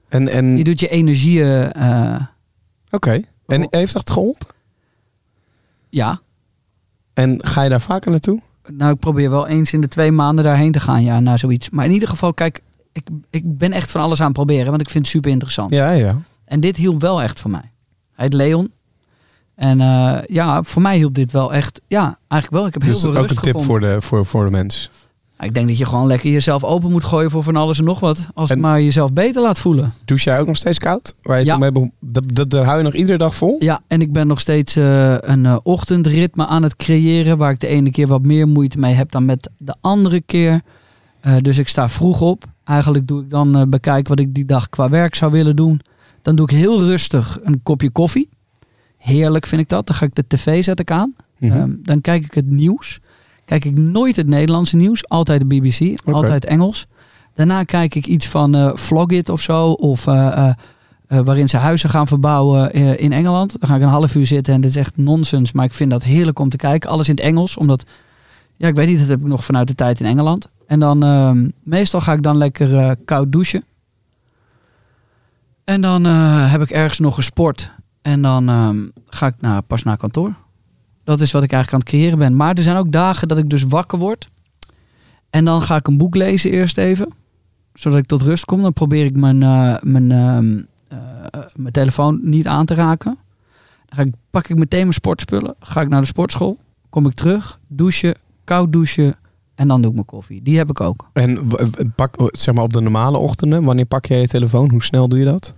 [0.09, 1.71] En, en, Die doet je energieën...
[1.71, 2.21] eh,
[2.91, 3.21] Oké.
[3.47, 4.47] En heeft dat geholpen?
[5.89, 6.19] ja,
[7.13, 8.41] En ga je daar vaker naartoe?
[8.71, 11.69] Nou, ik probeer wel eens in de twee maanden daarheen te gaan, ja, naar zoiets.
[11.69, 14.81] Maar in ieder geval, kijk, ik, ik ben echt van alles aan het proberen, want
[14.81, 15.71] ik vind het super interessant.
[15.73, 16.17] Ja, ja.
[16.45, 17.71] En dit hielp wel echt voor mij.
[18.13, 18.71] Hij heet Leon.
[19.55, 22.65] En eh, ja, voor mij hielp dit wel echt, ja, eigenlijk wel.
[22.67, 23.89] Ik heb heel Dus veel dat is ook rust een tip gevonden.
[23.89, 24.89] voor de, voor, voor de mens.
[25.39, 27.99] Ik denk dat je gewoon lekker jezelf open moet gooien voor van alles en nog
[27.99, 28.27] wat.
[28.33, 29.93] Als het En- maar jezelf beter laat voelen.
[30.05, 31.15] Douche jij ook nog steeds koud?
[31.21, 31.57] Waar je Ja.
[31.57, 33.55] mee dat, dat, dat hou je nog iedere dag vol?
[33.59, 37.37] Ja, en ik ben nog steeds eh, een eh, ochtendritme aan het creëren.
[37.37, 40.61] Waar ik de ene keer wat meer moeite mee heb dan met de andere keer.
[41.19, 42.43] Eh, dus ik sta vroeg op.
[42.63, 45.81] Eigenlijk doe ik dan bekijken wat ik die dag qua werk zou willen doen.
[46.21, 48.29] Dan doe ik heel rustig een kopje koffie.
[48.97, 49.87] Heerlijk vind ik dat.
[49.87, 51.15] Dan ga ik de tv zet ik aan.
[51.39, 52.99] Ehm, dan kijk ik het nieuws.
[53.47, 55.09] Kijk ik nooit het Nederlandse nieuws.
[55.09, 55.99] Altijd de BBC.
[56.05, 56.87] Altijd Engels.
[57.33, 59.71] Daarna kijk ik iets van eh Vlogit of zo.
[59.71, 60.47] Of eh,
[61.07, 63.59] eh, waarin ze huizen gaan verbouwen in Engeland.
[63.59, 65.51] Dan ga ik een half uur zitten en dat is echt nonsens.
[65.51, 66.89] Maar ik vind dat heerlijk om te kijken.
[66.89, 67.57] Alles in het Engels.
[67.57, 67.85] Omdat,
[68.55, 70.49] ja, ik weet niet, dat heb ik nog vanuit de tijd in Engeland.
[70.67, 73.63] En dan, ehm, meestal ga ik dan lekker koud douchen.
[75.63, 77.71] En dan heb ik ergens nog gesport.
[78.01, 80.33] En dan ehm, ga ik naar, pas naar kantoor.
[81.07, 82.35] Dat is wat ik eigenlijk aan het creëren ben.
[82.35, 84.29] Maar er zijn ook dagen dat ik dus wakker word.
[85.29, 87.13] En dan ga ik een boek lezen eerst even.
[87.73, 88.61] Zodat ik tot rust kom.
[88.61, 93.17] Dan probeer ik mijn, eh, mijn, ehm, eh, mijn telefoon niet aan te raken.
[93.85, 95.55] Dan ga ik, pak ik meteen mijn sportspullen.
[95.59, 96.57] Ga ik naar de sportschool.
[96.89, 97.59] Kom ik terug.
[97.67, 98.15] Douchen.
[98.43, 99.15] Koud douchen.
[99.55, 100.41] En dan doe ik mijn koffie.
[100.41, 101.09] Die heb ik ook.
[101.13, 101.47] En
[101.95, 104.69] pak, zeg maar op de normale ochtenden, wanneer pak jij je telefoon?
[104.69, 105.55] Hoe snel doe je dat?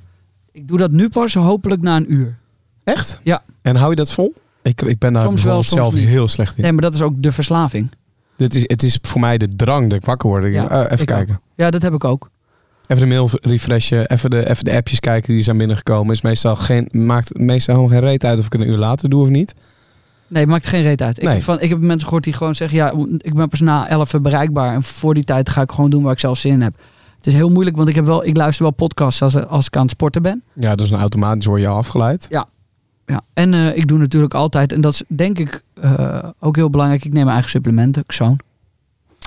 [0.52, 2.38] Ik doe dat nu pas hopelijk na een uur.
[2.84, 3.20] Echt?
[3.24, 3.44] Ja.
[3.62, 4.34] En hou je dat vol?
[4.64, 6.08] Ik, ik ben daar Soms wel, bijvoorbeeld soms zelf niet.
[6.08, 6.64] heel slecht in.
[6.64, 7.90] Nee, maar dat is ook de verslaving.
[8.38, 10.44] Dit is, het is voor mij de drang dat ik wakker word.
[10.44, 11.42] Ik Ja, denk, oh, even kijken.
[11.56, 12.30] Ja, dat heb ik ook.
[12.88, 14.10] Even de mail refreshen.
[14.10, 16.14] Even de, even de appjes kijken die zijn binnengekomen.
[16.14, 19.10] Is meestal geen, maakt meestal gewoon geen reet uit of ik het een uur later
[19.10, 19.54] doe of niet.
[20.28, 21.22] Nee, het maakt geen reet uit.
[21.22, 22.78] Ik, heb van, ik heb mensen gehoord die gewoon zeggen...
[22.78, 24.74] ja, ik ben pas na 11 bereikbaar...
[24.74, 26.74] en voor die tijd ga ik gewoon doen waar ik zelf zin in heb.
[27.18, 29.76] Het is heel moeilijk, want ik, heb wel, ik luister wel podcasts als, als ik
[29.76, 30.44] aan het sporten ben.
[30.54, 32.28] Ja, dus een automatisch word je afgeleid.
[32.30, 32.48] Ja,
[33.34, 34.74] en eh, ik doe natuurlijk altijd...
[34.74, 37.02] en dat is denk ik eh, ook heel belangrijk...
[37.06, 38.40] ik neem mijn eigen supplementen, Xoon.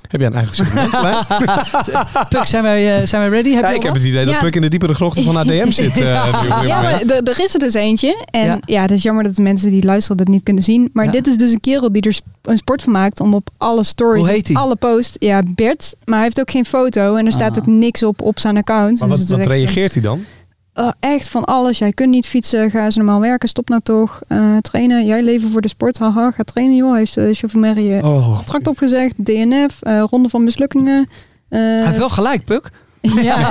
[0.09, 0.91] Heb jij een eigen segment?
[2.29, 3.55] Puk, zijn wij, eh, zijn wij ready?
[3.55, 4.41] Heb ja, ik heb het idee dat Ja.
[4.41, 6.01] Puk in de diepere grochten van ADM zit.
[6.01, 8.25] eh, dit Ja, maar er is er dus eentje.
[8.31, 8.59] En Ja.
[8.65, 10.91] ja, het is jammer dat de mensen die luisteren dat niet kunnen zien.
[10.93, 11.11] Maar Ja.
[11.11, 14.23] dit is dus een kerel die er een sport van maakt om op alle stories,
[14.25, 14.57] Hoe heet hij?
[14.57, 15.17] alle posts.
[15.19, 15.95] Ja, Bert.
[16.05, 17.59] Maar hij heeft ook geen foto en er staat Ah.
[17.59, 18.99] ook niks op op zijn account.
[18.99, 20.25] Maar Dus wat, is wat reageert hij dan?
[20.73, 21.79] Eh, echt van alles.
[21.79, 24.21] Jij kunt niet fietsen, ga eens normaal werken, stop nou toch.
[24.29, 26.95] Eh, trainen, jij leven voor de sport, haha, ga trainen joh.
[26.97, 31.09] Heeft de chauffeur je Oh, contract opgezegd, DNF, eh, ronde van mislukkingen.
[31.49, 32.71] Eh, Hij heeft wel gelijk, Puk.
[33.01, 33.51] ja.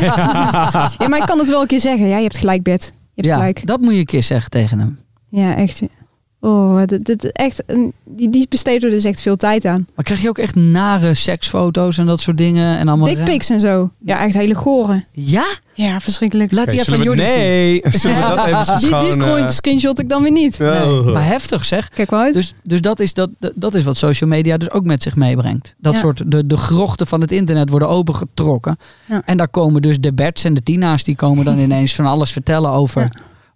[0.98, 2.08] ja, maar ik kan het wel een keer zeggen.
[2.08, 2.84] Ja, je hebt gelijk, Bert.
[2.84, 3.66] Je hebt Ja, gelijk.
[3.68, 5.00] dat moet je een keer zeggen tegen hem.
[5.30, 5.82] Ja, echt.
[6.44, 9.88] Oh, dit, dit echt, een- die, die besteedt er dus echt veel tijd aan.
[9.96, 12.78] Maar krijg je ook echt nare seksfoto's en dat soort dingen?
[12.78, 13.90] En allemaal Dickpics en zo.
[14.06, 15.06] Ja, echt hele goren.
[15.12, 15.46] Ja?
[15.74, 16.52] Ja, verschrikkelijk.
[16.52, 17.38] Laat die even Jordi zien.
[17.38, 19.50] Nee, zullen we dat even Die, die gewoon...
[19.52, 20.58] screenshot ik dan weer niet.
[20.62, 21.06] oh.
[21.14, 21.90] Maar heftig zeg.
[21.90, 22.34] Kijk wel uit.
[22.34, 25.76] Dus, dus dat, is, dat, dat is wat social media dus ook met zich meebrengt.
[25.78, 26.00] Dat Ja.
[26.00, 28.78] soort, de, de grochten van het internet worden opengetrokken.
[29.06, 29.22] Ja.
[29.26, 32.32] En daar komen dus de Berts en de Tina's, die komen dan ineens van alles
[32.32, 33.10] vertellen over Ja.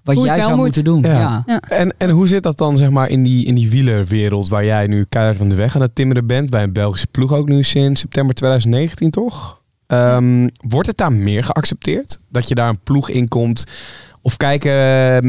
[0.05, 0.63] Wat jij zou moet.
[0.63, 1.01] moeten doen.
[1.01, 1.43] Ja.
[1.45, 1.59] Ja.
[1.59, 4.87] En, en hoe zit dat dan zeg maar in die, in die wielerwereld waar jij
[4.87, 6.49] nu keihard van de weg aan het timmeren bent?
[6.49, 9.63] Bij een Belgische ploeg ook nu sinds september 2019 toch?
[9.87, 12.19] Ehm, wordt het daar meer geaccepteerd?
[12.29, 13.63] Dat je daar een ploeg in komt?
[14.21, 14.73] Of kijken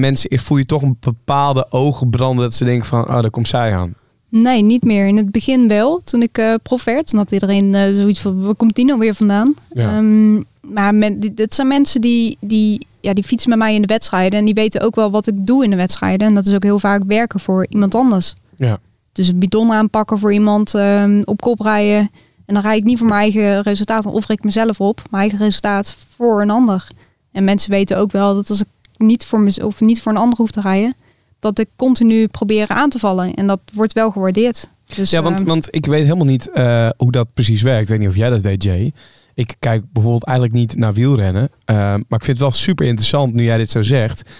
[0.00, 3.48] mensen, voel je toch een bepaalde ogen branden dat ze denken van, oh daar komt
[3.48, 3.94] zij aan?
[4.28, 5.06] Nee, niet meer.
[5.06, 6.00] In het begin wel.
[6.04, 8.98] Toen ik eh prof werd, toen had iedereen eh, zoiets van, waar komt die nou
[8.98, 9.54] weer vandaan?
[9.72, 9.96] Ja.
[9.96, 13.81] Ehm, maar men, dit, dit zijn mensen die, die, ja, die fietsen met mij in
[13.81, 14.38] de wedstrijden.
[14.38, 16.27] En die weten ook wel wat ik doe in de wedstrijden.
[16.27, 18.35] En dat is ook heel vaak werken voor iemand anders.
[18.57, 18.79] Ja.
[19.12, 22.11] Dus een bidon aanpakken voor iemand, ehm, op kop rijden.
[22.47, 25.03] En dan rijd ik niet voor mijn eigen resultaat, of ik mezelf op.
[25.11, 26.88] Mijn eigen resultaat voor een ander.
[27.33, 28.66] En mensen weten ook wel dat als ik
[28.97, 30.95] niet voor, mez- of niet voor een ander hoef te rijden...
[31.40, 33.35] dat ik continu probeer aan te vallen.
[33.35, 34.71] En dat wordt wel gewaardeerd.
[34.95, 37.83] Dus, Ja, want, ehm, want ik weet helemaal niet eh, hoe dat precies werkt.
[37.83, 38.92] Ik weet niet of jij dat weet, Jay.
[39.37, 41.49] Ik kijk bijvoorbeeld eigenlijk niet naar wielrennen.
[41.64, 44.31] eh, maar ik vind het wel super interessant nu jij dit zo zegt.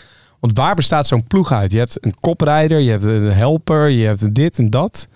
[0.41, 1.73] Want waar bestaat zo'n ploeg uit?
[1.73, 5.09] Je hebt een koprijder, je hebt een helper, je hebt een dit en dat.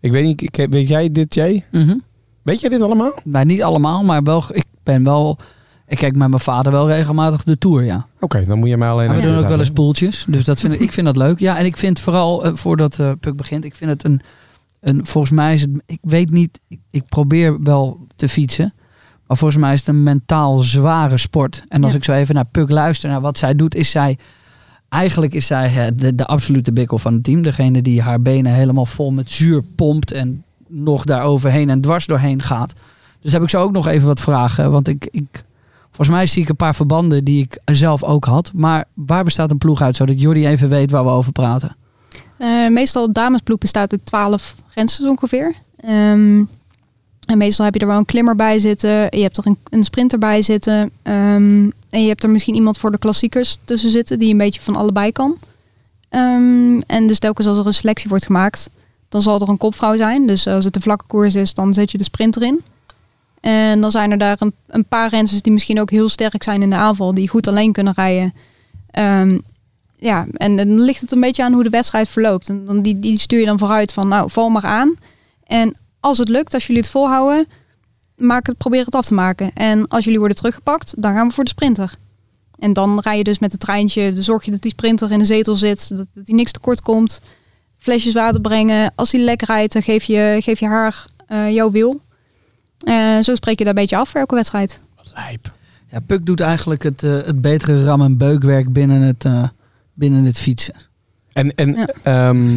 [0.00, 1.64] Ik weet niet, ik, weet jij dit, Jay?
[1.70, 1.96] Mhm.
[2.42, 3.12] Weet jij dit allemaal?
[3.24, 5.38] Nou, niet allemaal, maar wel, ik ben wel...
[5.86, 8.06] Ik kijk met mijn vader wel regelmatig de Tour, ja.
[8.20, 10.24] Oké, dan moet je mij alleen Maar we doen ook wel eens poeltjes.
[10.28, 11.38] Dus dat vind ik, ik vind dat leuk.
[11.38, 14.20] Ja, en ik vind vooral, eh, voordat eh Puk begint, ik vind het een,
[14.80, 15.06] een...
[15.06, 15.70] Volgens mij is het...
[15.86, 18.74] Ik weet niet, ik, ik probeer wel te fietsen.
[19.32, 21.62] Maar volgens mij is het een mentaal zware sport.
[21.68, 21.98] En als Ja.
[21.98, 24.18] ik zo even naar Puk luister, naar wat zij doet, is zij...
[24.88, 27.42] Eigenlijk is zij eh, de, de absolute bikkel van het team.
[27.42, 32.06] Degene die haar benen helemaal vol met zuur pompt en nog daar overheen en dwars
[32.06, 32.72] doorheen gaat.
[33.20, 34.70] Dus heb ik zo ook nog even wat vragen.
[34.70, 35.44] Want ik, ik,
[35.86, 38.50] volgens mij zie ik een paar verbanden die ik zelf ook had.
[38.54, 41.76] Maar waar bestaat een ploeg uit, zodat Jordi even weet waar we over praten?
[42.38, 45.54] eh, meestal damesploeg bestaat uit 12 rensters ongeveer.
[45.76, 46.42] Ehm,
[47.26, 48.90] en meestal heb je er wel een klimmer bij zitten.
[48.90, 50.90] Je hebt er een, een sprinter bij zitten.
[51.02, 54.60] ehm, en je hebt er misschien iemand voor de klassiekers tussen zitten die een beetje
[54.60, 55.36] van allebei kan.
[56.08, 58.70] Ehm, en dus telkens als er een selectie wordt gemaakt,
[59.08, 60.26] dan zal er een kopvrouw zijn.
[60.26, 62.60] Dus als het een vlakke koers is, dan zet je de sprinter in.
[63.40, 66.62] En dan zijn er daar een, een paar rensters die misschien ook heel sterk zijn
[66.62, 68.34] in de aanval, die goed alleen kunnen rijden.
[68.90, 69.38] Ehm,
[69.96, 72.48] ja, en dan ligt het een beetje aan hoe de wedstrijd verloopt.
[72.48, 74.94] En dan die, die stuur je dan vooruit van, nou, val maar aan.
[75.44, 77.46] En als het lukt, als jullie het volhouden,
[78.16, 79.50] maak het, probeer het af te maken.
[79.54, 81.94] En als jullie worden teruggepakt, dan gaan we voor de sprinter.
[82.58, 85.18] En dan rij je dus met het treintje, dan zorg je dat die sprinter in
[85.18, 87.20] de zetel zit, dat, hij niks tekort komt.
[87.78, 88.92] Flesjes water brengen.
[88.94, 92.00] Als hij lekker rijdt, dan geef je, geef je haar eh, jouw wil.
[92.78, 94.80] Eh, zo spreek je daar een beetje af voor elke wedstrijd.
[95.14, 95.52] Lijp.
[95.88, 99.48] Ja, Puk doet eigenlijk het, eh, het betere ram- en beukwerk binnen het, eh,
[99.94, 100.74] binnen het fietsen.
[101.32, 101.86] En, en Ja.
[102.02, 102.56] ehm,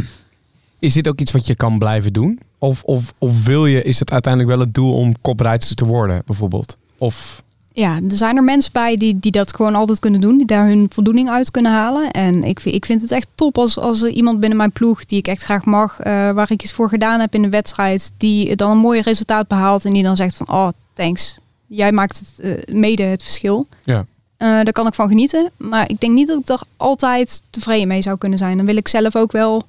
[0.80, 2.40] is dit ook iets wat je kan blijven doen?
[2.66, 6.22] Of, of, of wil je, is het uiteindelijk wel het doel om koprijdster te worden,
[6.26, 6.78] bijvoorbeeld?
[6.98, 10.38] Of Ja, er zijn er mensen bij die, die dat gewoon altijd kunnen doen.
[10.38, 12.12] Die daar hun voldoening uit kunnen halen.
[12.12, 15.06] En ik, vind- ik vind het echt top als, als er iemand binnen mijn ploeg
[15.06, 16.00] die ik echt graag mag.
[16.00, 18.12] eh, waar ik iets voor gedaan heb in de wedstrijd.
[18.18, 19.86] Die dan een mooi resultaat behaalt.
[19.86, 21.38] En die dan zegt van, oh thanks.
[21.68, 23.68] Jij maakt het, eh, mede het verschil.
[23.84, 24.06] Ja.
[24.38, 25.50] Eh, daar kan ik van genieten.
[25.58, 28.58] Maar ik denk niet dat ik er altijd tevreden mee zou kunnen zijn.
[28.58, 29.66] Dan wil ik zelf ook wel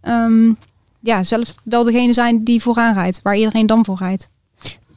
[0.00, 0.52] ehm,
[1.00, 3.20] ja, zelf wel degene zijn die vooraan rijdt.
[3.22, 4.28] Waar iedereen dan voor rijdt.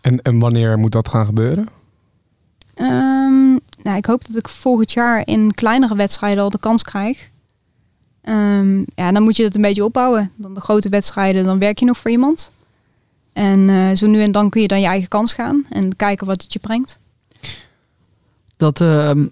[0.01, 1.67] En, en wanneer moet dat gaan gebeuren?
[2.73, 3.51] Ehm,
[3.83, 7.29] nou, ik hoop dat ik volgend jaar in kleinere wedstrijden al de kans krijg.
[8.21, 10.31] Ehm, ja, dan moet je het een beetje opbouwen.
[10.35, 12.51] Dan de grote wedstrijden, dan werk je nog voor iemand.
[13.33, 16.27] En eh, zo nu en dan kun je dan je eigen kans gaan en kijken
[16.27, 16.99] wat het je brengt.
[18.57, 19.27] Dat, ehm,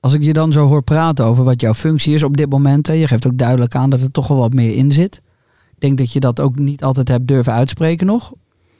[0.00, 2.86] als ik je dan zo hoor praten over wat jouw functie is op dit moment.
[2.86, 5.20] Hè, je geeft ook duidelijk aan dat er toch wel wat meer in zit.
[5.82, 8.32] Denk dat je dat ook niet altijd hebt durven uitspreken nog.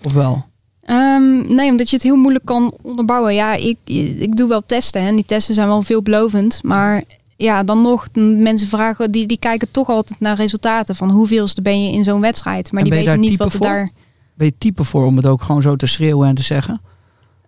[0.04, 0.44] Of wel?
[0.82, 3.34] Ehm, nee, omdat je het heel moeilijk kan onderbouwen.
[3.34, 3.76] Ja, ik,
[4.18, 6.62] ik doe wel testen en die testen zijn wel veelbelovend.
[6.62, 7.02] Maar
[7.36, 10.96] ja, dan nog, mensen vragen, die, die kijken toch altijd naar resultaten.
[10.96, 12.72] Van hoeveelste ben je in zo'n wedstrijd.
[12.72, 13.90] Maar En die weten niet wat er daar...
[14.34, 16.80] Ben je type voor om het ook gewoon zo te schreeuwen en te zeggen?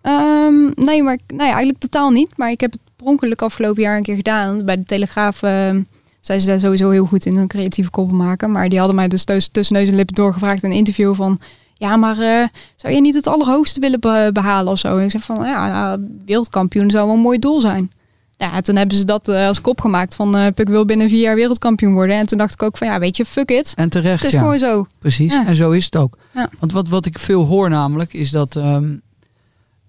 [0.01, 2.37] Ehm, nee, maar nee, eigenlijk totaal niet.
[2.37, 4.65] Maar ik heb het per ongeluk afgelopen jaar een keer gedaan.
[4.65, 5.81] Bij de Telegraaf ehm,
[6.25, 8.51] zijn ze daar sowieso heel goed in, een creatieve koppel maken.
[8.51, 11.39] Maar die hadden mij dus tussen neus en lippen doorgevraagd in een interview van...
[11.77, 14.97] Ja, maar eh, zou je niet het allerhoogste willen be- behalen of zo?
[14.97, 17.91] En ik zeg van, ja, wereldkampioen zou wel een mooi doel zijn.
[18.37, 20.35] Ja, toen hebben ze dat eh, als kop gemaakt van...
[20.37, 22.15] eh Puk wil binnen vier jaar wereldkampioen worden.
[22.15, 23.73] En toen dacht ik ook van, ja, weet je, fuck it.
[23.75, 24.39] En terecht, Het is ja.
[24.39, 24.87] gewoon zo.
[24.99, 25.45] Precies, Ja.
[25.47, 26.17] en zo is het ook.
[26.33, 26.49] Ja.
[26.59, 28.93] Want wat, wat ik veel hoor namelijk is dat ehm,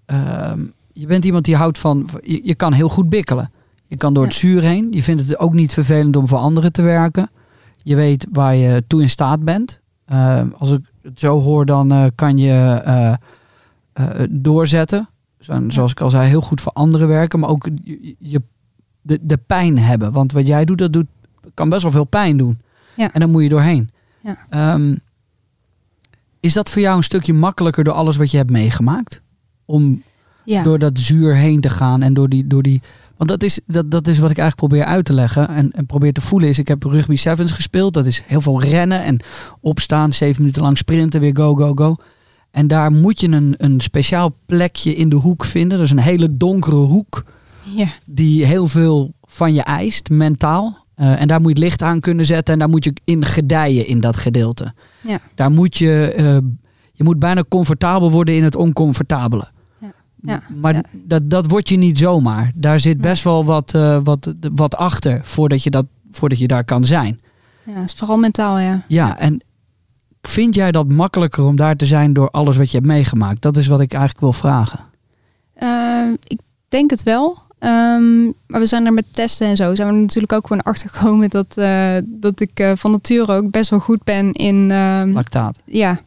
[0.05, 0.59] ehm,
[0.93, 3.51] je bent iemand die houdt van, je, je kan heel goed bikkelen.
[3.87, 4.87] Je kan door het zuur heen.
[4.91, 7.29] Je vindt het ook niet vervelend om voor anderen te werken.
[7.77, 9.81] Je weet waar je toe in staat bent.
[10.05, 13.13] Ehm, als ik het zo hoor, dan eh, kan je eh,
[13.93, 15.09] eh, doorzetten.
[15.39, 17.39] Zo- Zoals ik al zei, heel goed voor anderen werken.
[17.39, 17.67] Maar ook
[18.19, 18.41] je,
[19.01, 20.11] de, de pijn hebben.
[20.11, 21.05] Want wat jij doet, dat doet,
[21.53, 22.59] kan best wel veel pijn doen.
[22.95, 23.13] Ja.
[23.13, 23.89] En dan moet je doorheen.
[24.21, 24.37] Ja.
[24.49, 24.95] Ehm,
[26.39, 29.21] is dat voor jou een stukje makkelijker door alles wat je hebt meegemaakt?
[29.65, 30.03] Om
[30.45, 30.63] Ja.
[30.63, 32.47] door dat zuur heen te gaan en door die.
[32.47, 32.81] Door die
[33.17, 35.85] want dat is, dat, dat is wat ik eigenlijk probeer uit te leggen en, en
[35.85, 36.49] probeer te voelen.
[36.49, 37.93] Is ik heb rugby sevens gespeeld.
[37.93, 39.19] Dat is heel veel rennen en
[39.61, 41.95] opstaan, zeven minuten lang sprinten, weer go, go, go.
[42.51, 45.77] En daar moet je een, een speciaal plekje in de hoek vinden.
[45.77, 47.23] Dat is een hele donkere hoek
[47.75, 47.87] ja.
[48.05, 50.85] die heel veel van je eist, mentaal.
[50.95, 53.25] Eh, en daar moet je het licht aan kunnen zetten en daar moet je in
[53.25, 54.73] gedijen in dat gedeelte.
[55.01, 55.19] Ja.
[55.35, 56.37] Daar moet je, eh,
[56.93, 59.47] je moet bijna comfortabel worden in het oncomfortabele.
[60.21, 60.41] Ja.
[60.61, 60.81] Maar Ja.
[60.91, 62.51] dat, dat word je niet zomaar.
[62.55, 66.63] Daar zit best wel wat, eh, wat, wat achter voordat je, dat, voordat je daar
[66.63, 67.19] kan zijn.
[67.63, 68.81] ja, het is vooral mentaal, ja.
[68.87, 69.41] Ja, en
[70.21, 73.41] vind jij dat makkelijker om daar te zijn door alles wat je hebt meegemaakt?
[73.41, 74.79] Dat is wat ik eigenlijk wil vragen.
[75.55, 77.37] Ehm, ik denk het wel.
[77.59, 79.75] Ehm, maar we zijn er met testen en zo.
[79.75, 83.33] Zijn we er natuurlijk ook gewoon achter gekomen dat, eh, dat ik eh, van nature
[83.33, 84.71] ook best wel goed ben in.
[84.71, 85.57] ehm, Lactaat.
[85.65, 85.99] ja.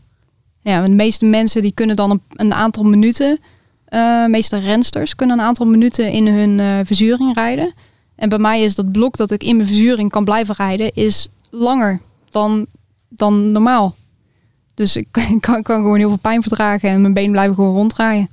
[0.60, 3.38] ja, want de meeste mensen die kunnen dan een, een aantal minuten.
[3.90, 7.74] Eh meeste rensters kunnen een aantal minuten in hun eh, verzuring rijden.
[8.16, 11.28] En bij mij is dat blok dat ik in mijn verzuring kan blijven rijden, is
[11.50, 12.00] langer
[12.30, 12.66] dan,
[13.08, 13.94] dan normaal.
[14.74, 15.06] Dus ik
[15.40, 18.28] kan, kan gewoon heel veel pijn verdragen en mijn benen blijven gewoon ronddraaien.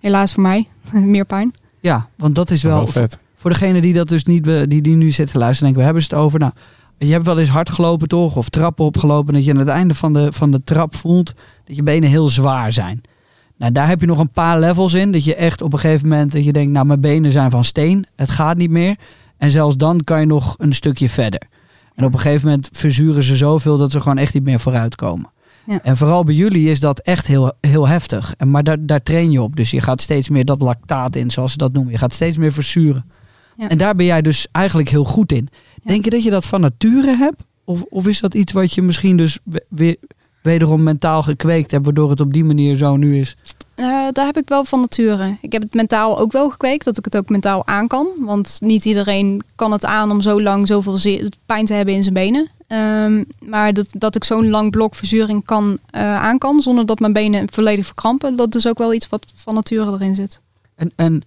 [0.00, 1.54] Helaas voor mij, meer pijn.
[1.80, 3.18] Ja, want dat is wel, Wel vet.
[3.34, 6.02] voor degene die dat dus niet die, die nu zitten te luisteren, denken we hebben
[6.02, 6.38] ze het over.
[6.38, 6.52] Nou,
[6.98, 9.94] je hebt wel eens hard gelopen toch, of trappen opgelopen, dat je aan het einde
[9.94, 13.00] van de, van de trap voelt dat je benen heel zwaar zijn.
[13.56, 16.08] Nou, daar heb je nog een paar levels in, dat je echt op een gegeven
[16.08, 18.96] moment dat je denkt, nou, mijn benen zijn van steen, het gaat niet meer.
[19.38, 21.40] En zelfs dan kan je nog een stukje verder.
[21.94, 24.94] En op een gegeven moment verzuren ze zoveel dat ze gewoon echt niet meer vooruit
[24.94, 25.30] komen.
[25.66, 25.82] Ja.
[25.82, 28.34] En vooral bij jullie is dat echt heel, heel heftig.
[28.36, 29.56] En, maar daar, daar train je op.
[29.56, 31.92] Dus je gaat steeds meer dat lactaat in, zoals ze dat noemen.
[31.92, 33.04] Je gaat steeds meer verzuren.
[33.56, 33.68] Ja.
[33.68, 35.48] En daar ben jij dus eigenlijk heel goed in.
[35.74, 35.80] Ja.
[35.84, 37.42] Denk je dat je dat van nature hebt?
[37.64, 39.96] Of, of is dat iets wat je misschien dus we- weer
[40.44, 43.36] wederom mentaal gekweekt hebt, waardoor het op die manier zo nu is?
[43.74, 45.36] Eh, daar heb ik wel van nature.
[45.40, 48.06] Ik heb het mentaal ook wel gekweekt, dat ik het ook mentaal aan kan.
[48.18, 52.14] Want niet iedereen kan het aan om zo lang zoveel pijn te hebben in zijn
[52.14, 52.50] benen.
[52.66, 56.98] Ehm, maar dat, dat ik zo'n lang blok verzuring kan, eh, aan kan, zonder dat
[56.98, 60.40] mijn benen volledig verkrampen, dat is ook wel iets wat van nature erin zit.
[60.74, 61.22] En, en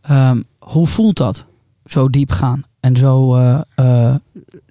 [0.00, 1.44] ehm, hoe voelt dat?
[1.84, 3.36] Zo diep gaan en zo,
[3.74, 4.14] eh,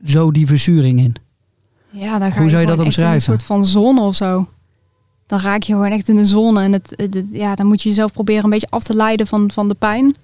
[0.03, 1.15] zo die verzuring in.
[1.91, 3.13] Ja, dan ga Hoe je zou je dat omschrijven?
[3.15, 4.45] een soort van zone of zo.
[5.27, 6.61] Dan raak je gewoon echt in de zone.
[6.63, 9.27] En het, het- het- ja, dan moet je jezelf proberen een beetje af te leiden
[9.27, 10.15] van, van de pijn.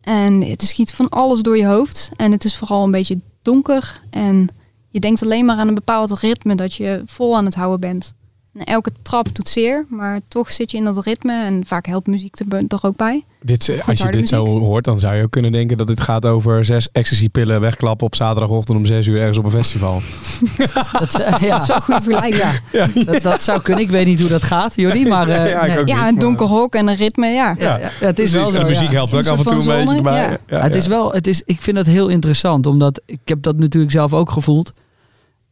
[0.00, 2.10] En het schiet van alles door je hoofd.
[2.16, 4.00] En het is vooral een beetje donker.
[4.10, 4.48] En
[4.90, 8.14] je denkt alleen maar aan een bepaald ritme dat je vol aan het houden bent.
[8.54, 11.44] En elke trap doet zeer, maar toch zit je in dat ritme.
[11.44, 13.24] En vaak helpt muziek er, ook bij.
[13.42, 16.26] Dit, als je dit zo hoort, dan zou je ook kunnen denken dat het gaat
[16.26, 20.02] over zes ecstasy-pillen wegklappen op zaterdagochtend om zes uur ergens op een festival.
[20.98, 21.58] Dat, is, eh, ja.
[21.58, 22.60] Dat een goede vergelijking.
[22.72, 23.84] Ja, Dat, dat zou kunnen.
[23.84, 25.06] Ik weet niet hoe dat gaat, Jordi.
[25.06, 25.76] Maar eh, Ja, nee.
[25.76, 27.54] niet, een maar- donker hok en een ritme, ja.
[27.58, 28.58] Ja, ja, het is wel zo.
[28.58, 28.94] de muziek ja.
[28.94, 30.60] helpt ook af en toe een beetje ja.
[30.60, 33.92] het is wel, het is, ik vind dat heel interessant, omdat ik heb dat natuurlijk
[33.92, 34.72] zelf ook gevoeld.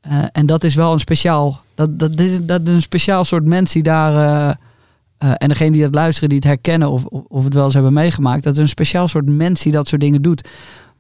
[0.03, 3.45] Eh, en dat is wel een speciaal, dat, dat, is, dat is een speciaal soort
[3.45, 4.55] mens die daar, eh,
[5.19, 7.93] eh, en degene die dat luisteren, die het herkennen of, of, het wel eens hebben
[7.93, 10.49] meegemaakt, dat is een speciaal soort mens die dat soort dingen doet.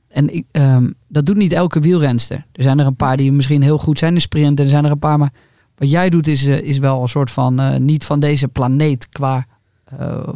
[0.09, 2.47] En ik, ehm, dat doet niet elke wielrenster.
[2.53, 4.85] Er zijn er een paar die misschien heel goed zijn in sprint, en er zijn
[4.85, 5.33] er een paar, maar
[5.77, 9.47] wat jij doet is, is wel een soort van, niet van deze planeet qua,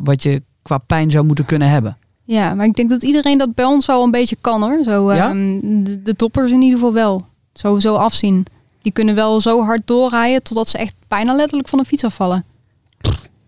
[0.02, 1.96] wat je qua pijn zou moeten kunnen hebben.
[2.24, 4.78] Ja, maar ik denk dat iedereen dat bij ons wel een beetje kan hoor.
[4.84, 5.30] Zo, Ja?
[5.30, 7.24] ehm, de, de toppers in ieder geval wel.
[7.52, 8.46] Zo afzien.
[8.86, 12.44] Die kunnen wel zo hard doorrijden totdat ze echt bijna letterlijk van de fiets afvallen.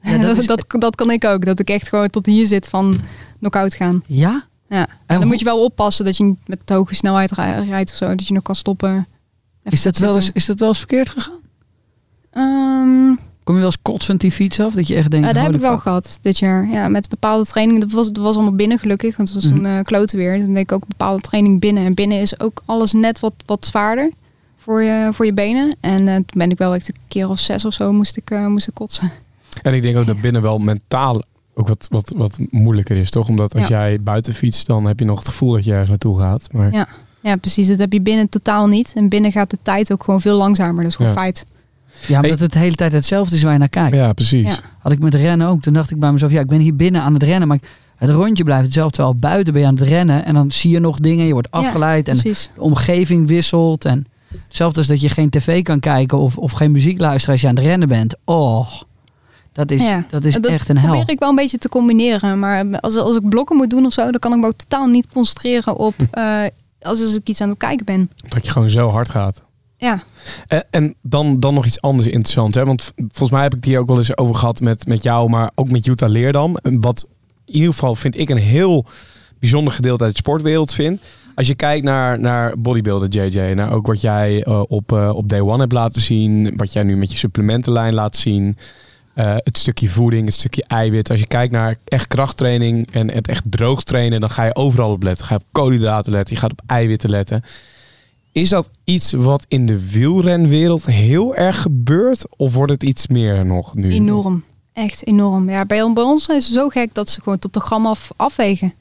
[0.03, 1.45] Ja, dat dat, is- dat, dat kan ik ook.
[1.45, 3.01] Dat ik echt gewoon tot hier zit van
[3.39, 4.03] knock-out gaan.
[4.07, 4.45] Ja?
[4.69, 4.79] Ja.
[4.89, 7.63] En dan hoe- moet je wel oppassen dat je niet met te hoge snelheid rij-
[7.65, 8.09] rijdt of zo.
[8.15, 9.07] Dat je nog kan stoppen.
[9.63, 11.41] Is dat, wel eens, is dat wel eens verkeerd gegaan?
[12.31, 13.15] Ehm,
[13.45, 14.73] Kom je wel eens kotsend die fiets af?
[14.75, 15.81] Dat je echt denkt, Ja, dat heb ik wel fuck.
[15.83, 16.69] gehad dit jaar.
[16.69, 17.81] Ja, met bepaalde trainingen.
[17.81, 19.17] Dat was, dat was allemaal binnen gelukkig.
[19.17, 19.77] Want het was toen Mhm.
[19.79, 20.39] eh kloten weer.
[20.39, 21.85] Dan deed ik ook een bepaalde training binnen.
[21.85, 24.11] En binnen is ook alles net wat, wat zwaarder
[24.69, 25.77] voor je, voor je benen.
[25.81, 28.31] En eh, toen ben ik wel echt een keer of zes of zo moest ik,
[28.31, 29.11] eh, moest ik kotsen.
[29.63, 31.23] En ik denk ook dat binnen wel mentaal
[31.55, 33.29] ook wat, wat, wat moeilijker is, toch?
[33.29, 33.79] Omdat als Ja.
[33.89, 36.49] jij buiten fietst, dan heb je nog het gevoel dat je ergens naartoe gaat.
[36.53, 36.89] Maar Ja.
[37.21, 37.67] Ja, precies.
[37.69, 38.93] Dat heb je binnen totaal niet.
[38.97, 40.77] En binnen gaat de tijd ook gewoon veel langzamer.
[40.83, 41.19] Dat is gewoon Ja.
[41.21, 41.45] feit.
[42.07, 43.97] Ja, omdat het de hele tijd hetzelfde is waar je naar kijkt.
[43.97, 44.49] ja, precies.
[44.49, 44.59] Ja.
[44.79, 45.61] Had ik met rennen ook.
[45.61, 47.49] Toen dacht ik bij mezelf, ja, ik ben hier binnen aan het rennen.
[47.49, 47.59] Maar
[47.97, 48.95] het rondje blijft hetzelfde.
[48.95, 50.25] Terwijl buiten ben je aan het rennen.
[50.25, 51.27] En dan zie je nog dingen.
[51.27, 52.09] Je wordt Ja, afgeleid.
[52.09, 53.85] en de omgeving wisselt.
[53.85, 54.07] En
[54.47, 56.19] hetzelfde als dat je geen tv kan kijken.
[56.19, 58.17] Of, of geen muziek luisteren als je aan het rennen bent.
[58.25, 58.73] Oh,
[59.53, 60.05] dat is, Ja.
[60.11, 60.91] dat is dat echt een hel.
[60.91, 62.39] probeer ik wel een beetje te combineren.
[62.39, 64.87] Maar als, als ik blokken moet doen of zo, dan kan ik me ook totaal
[64.87, 66.43] niet concentreren op eh,
[66.81, 68.11] als, als ik iets aan het kijken ben.
[68.29, 69.43] Dat je gewoon zo hard gaat.
[69.77, 70.03] Ja,
[70.47, 72.57] En, en dan, dan nog iets anders interessants.
[72.57, 72.65] Hè?
[72.65, 75.29] Want volgens mij heb ik het hier ook wel eens over gehad met, met jou,
[75.29, 76.57] maar ook met Jutta Leerdam.
[76.63, 77.07] Wat
[77.45, 78.85] in ieder geval vind ik een heel
[79.39, 81.01] bijzonder gedeelte uit de sportwereld vind.
[81.39, 85.29] Als je kijkt naar, naar bodybuilder JJ, naar ook wat jij eh, op, eh, op
[85.29, 88.57] Day One hebt laten zien, wat jij nu met je supplementenlijn laat zien.
[89.15, 91.11] eh, het stukje voeding, het stukje eiwit.
[91.11, 94.93] Als je kijkt naar echt krachttraining en het echt droog trainen, dan ga je overal
[94.93, 95.27] op letten.
[95.27, 97.43] Ga je op koolhydraten letten, je gaat op eiwitten letten.
[98.33, 102.25] Is dat iets wat in de wielrenwereld heel erg gebeurt?
[102.37, 103.91] Of wordt het iets meer nog nu?
[103.91, 104.45] enorm.
[104.73, 105.51] Echt enorm.
[105.51, 108.11] Ja, bij, bij ons is het zo gek dat ze gewoon tot de gram af,
[108.17, 108.73] afwegen.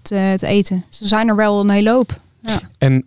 [0.00, 0.84] Het, eh, het eten.
[0.88, 2.20] Ze zijn er wel een hele hoop.
[2.40, 2.60] Ja.
[2.78, 3.04] En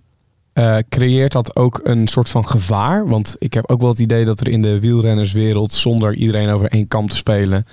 [0.53, 3.07] eh, creëert dat ook een soort van gevaar?
[3.07, 6.67] Want ik heb ook wel het idee dat er in de wielrennerswereld, zonder iedereen over
[6.69, 7.65] één kam te spelen,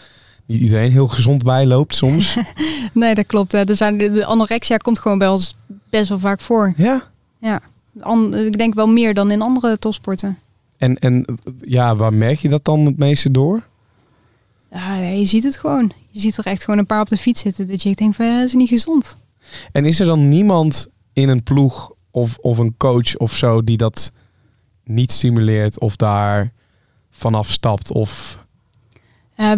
[0.46, 2.36] niet iedereen heel gezond bijloopt soms.
[2.92, 3.52] Nee, dat klopt.
[3.52, 5.56] Er zijn, de, anorexia komt gewoon bij ons
[5.90, 6.72] best wel vaak voor.
[6.76, 7.10] ja.
[8.00, 10.38] An- ik denk wel meer dan in andere topsporten.
[10.76, 11.24] En, en
[11.60, 13.62] ja, waar merk je dat dan het meeste door?
[14.72, 15.92] Ja, je ziet het gewoon.
[16.10, 17.66] Je ziet er echt gewoon een paar op de fiets zitten.
[17.66, 19.16] Dat je denkt van, ja, dat is niet gezond.
[19.72, 23.76] En is er dan niemand in een ploeg of, of een coach of zo die
[23.76, 24.12] dat
[24.84, 26.52] niet stimuleert of daar
[27.10, 27.92] vanaf stapt?
[27.92, 28.38] Of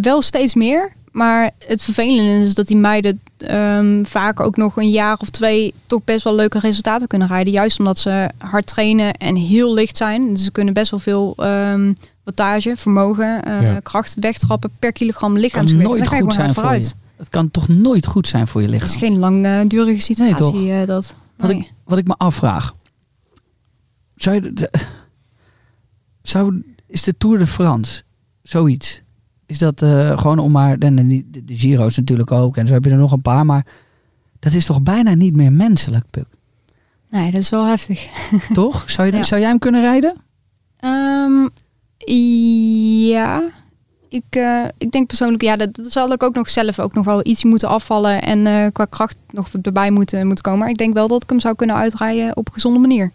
[0.00, 0.92] wel steeds meer.
[1.12, 5.74] Maar het vervelende is dat die meiden ehm, vaak ook nog een jaar of twee
[5.86, 7.52] toch best wel leuke resultaten kunnen rijden.
[7.52, 10.32] Juist omdat ze hard trainen en heel licht zijn.
[10.32, 11.92] Dus ze kunnen best wel veel ehm
[12.24, 13.80] wattage, vermogen, eh, Ja.
[13.80, 15.88] kracht wegtrappen per kilogram kan lichaamsgewicht.
[15.88, 16.68] nooit ga je goed zijn voor je.
[16.68, 16.96] vooruit.
[17.16, 18.94] Het kan toch nooit goed zijn voor je Het lichaam?
[18.94, 20.34] is geen langdurige situatie.
[20.36, 20.64] toch?
[20.66, 21.14] eh, dat.
[21.36, 21.58] Wat, Nee.
[21.60, 22.74] ik, wat ik me afvraag.
[24.16, 24.70] Zou je, de-
[26.22, 28.02] zou, is de Tour de France
[28.42, 29.02] zoiets?
[29.46, 30.78] Is dat eh, gewoon om maar...
[30.78, 32.56] En de, de, de Giro's natuurlijk ook.
[32.56, 33.46] En zo heb je er nog een paar.
[33.46, 33.66] Maar
[34.38, 36.26] dat is toch bijna niet meer menselijk, Puk?
[37.10, 38.06] nee, dat is wel heftig.
[38.52, 38.90] Toch?
[38.90, 39.22] Zou, je, Ja.
[39.22, 40.16] zou jij hem kunnen rijden?
[40.76, 41.48] Ehm,
[43.08, 43.42] ja,
[44.08, 47.04] ik, eh, ik denk persoonlijk, ja, dat, dat zal ik ook nog zelf ook nog
[47.04, 50.60] wel iets moeten afvallen en eh, qua kracht nog erbij moeten, moeten komen.
[50.60, 53.12] Maar ik denk wel dat ik hem zou kunnen uitrijden op een gezonde manier.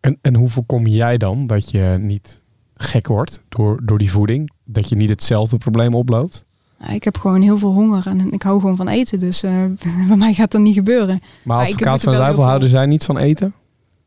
[0.00, 2.42] En, en hoe voorkom jij dan dat je niet
[2.76, 4.50] gek wordt door, door die voeding?
[4.64, 6.44] Dat je niet hetzelfde probleem oploopt?
[6.88, 9.64] Ik heb gewoon heel veel honger en ik hou gewoon van eten, dus eh,
[10.08, 11.20] bij mij gaat dat niet gebeuren.
[11.44, 13.54] Maar advocaat van duivel houden zij niet van eten?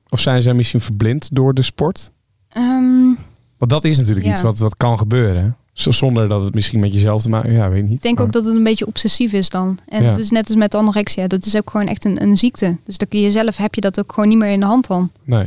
[0.09, 2.11] Of zijn zij misschien verblind door de sport?
[2.49, 3.11] Ehm,
[3.57, 4.31] Want dat is natuurlijk Ja.
[4.31, 5.43] iets wat, wat kan gebeuren.
[5.43, 5.49] hè?
[5.73, 7.51] Z- Zonder dat het misschien met jezelf te maken...
[7.53, 7.97] Ja, weet ik niet.
[7.97, 9.79] ik denk ook dat het een beetje obsessief is dan.
[9.87, 10.09] En Ja.
[10.09, 12.77] het is net als met anorexia, dat is ook gewoon echt een, een ziekte.
[12.83, 14.87] Dus dan kun je zelf, heb je dat ook gewoon niet meer in de hand
[14.87, 15.11] dan.
[15.23, 15.43] Nee.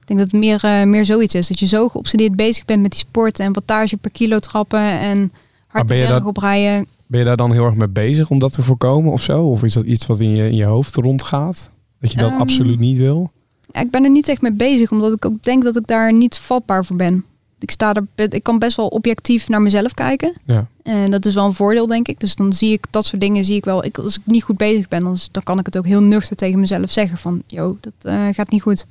[0.00, 1.48] Ik denk dat het meer, eh, meer zoiets is.
[1.48, 5.32] Dat je zo geobsedeerd bezig bent met die sport en wattage per kilo trappen en
[5.68, 6.86] hard berg dat- oprijden.
[7.06, 9.42] Ben je daar dan heel erg mee bezig om dat te voorkomen of zo?
[9.44, 11.70] Of is dat iets wat in je, in je hoofd rondgaat?
[12.00, 13.30] Dat je dat Ehm, absoluut niet wil?
[13.72, 16.12] Ja, ik ben er niet echt mee bezig, omdat ik ook denk dat ik daar
[16.12, 17.24] niet vatbaar voor ben.
[17.62, 20.34] Ik, sta er, ik kan best wel objectief naar mezelf kijken.
[20.44, 20.66] Ja.
[20.82, 22.20] En dat is wel een voordeel, denk ik.
[22.20, 23.84] Dus dan zie ik dat soort dingen, zie ik wel.
[23.84, 26.36] Ik, als ik niet goed bezig ben, dan, dan kan ik het ook heel nuchter
[26.36, 27.18] tegen mezelf zeggen.
[27.18, 28.86] Van, yo, dat eh, gaat niet goed.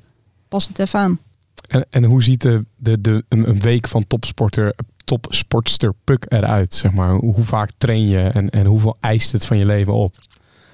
[0.47, 1.19] Pas het even aan.
[1.67, 6.73] En, en hoe ziet de, de, de, een, week van topsporter, topsportster Puk eruit?
[6.73, 7.13] Zeg maar?
[7.13, 10.15] hoe, hoe vaak train je en, en hoeveel eist het van je leven op?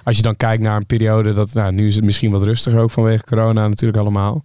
[0.04, 2.80] Als je dan kijkt naar een periode dat, nou, nu is het misschien wat rustiger
[2.80, 4.44] ook vanwege corona natuurlijk allemaal.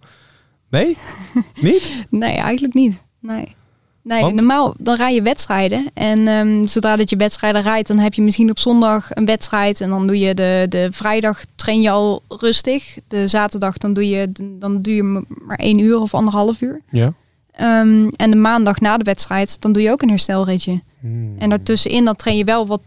[0.69, 0.97] Nee?
[1.61, 2.05] Niet?
[2.09, 3.03] Nee, eigenlijk niet.
[3.23, 3.55] Nee.
[4.01, 4.35] Nee, Want?
[4.35, 5.89] normaal dan rij je wedstrijden.
[5.93, 9.81] En ehm, zodra dat je wedstrijden rijdt, dan heb je misschien op zondag een wedstrijd.
[9.81, 12.97] En dan doe je de, de vrijdag train je al rustig.
[13.07, 16.81] De zaterdag dan doe je, dan doe je maar één uur of anderhalf uur.
[16.89, 17.13] Ja.
[17.51, 20.81] Ehm, en de maandag na de wedstrijd, dan doe je ook een herstelritje.
[20.99, 21.35] Hmm.
[21.37, 22.81] En daartussenin dan train je wel wat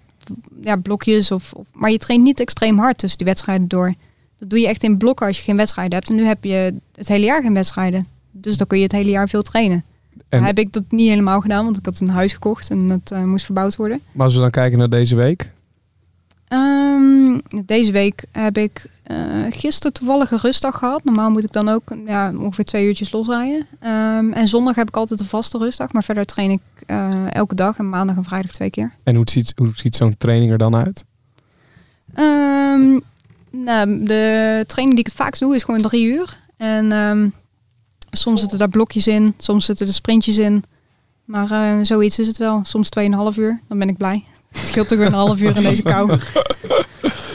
[0.63, 1.31] ja, blokjes.
[1.31, 3.95] Of, of, maar je traint niet extreem hard tussen die wedstrijden door.
[4.39, 6.09] Dat doe je echt in blokken als je geen wedstrijden hebt.
[6.09, 8.07] En nu heb je het hele jaar geen wedstrijden.
[8.31, 9.85] Dus dan kun je het hele jaar veel trainen.
[10.29, 13.11] En- heb ik dat niet helemaal gedaan, want ik had een huis gekocht en het
[13.11, 14.01] eh, moest verbouwd worden.
[14.13, 15.53] Maar als we dan kijken naar deze week.
[16.49, 19.17] Ehm, deze week heb ik eh,
[19.51, 21.05] gisteren toevallig een rustdag gehad.
[21.05, 23.67] Normaal moet ik dan ook ja, ongeveer twee uurtjes losrijden.
[23.81, 25.93] Ehm, en zondag heb ik altijd een vaste rustdag.
[25.93, 28.93] Maar verder train ik eh, elke dag en maandag en vrijdag twee keer.
[29.03, 31.05] En hoe ziet, hoe ziet zo'n training er dan uit?
[32.15, 32.99] Ehm,
[33.51, 36.39] nou, de training die ik het vaakst doe is gewoon drie uur.
[36.57, 36.93] En
[38.17, 40.65] soms zitten daar blokjes in, soms zitten er sprintjes in.
[41.25, 42.61] Maar eh, zoiets is het wel.
[42.65, 42.89] Soms
[43.33, 44.25] 2,5 uur, dan ben ik blij.
[44.49, 46.11] Het scheelt toch weer een half uur in deze kou.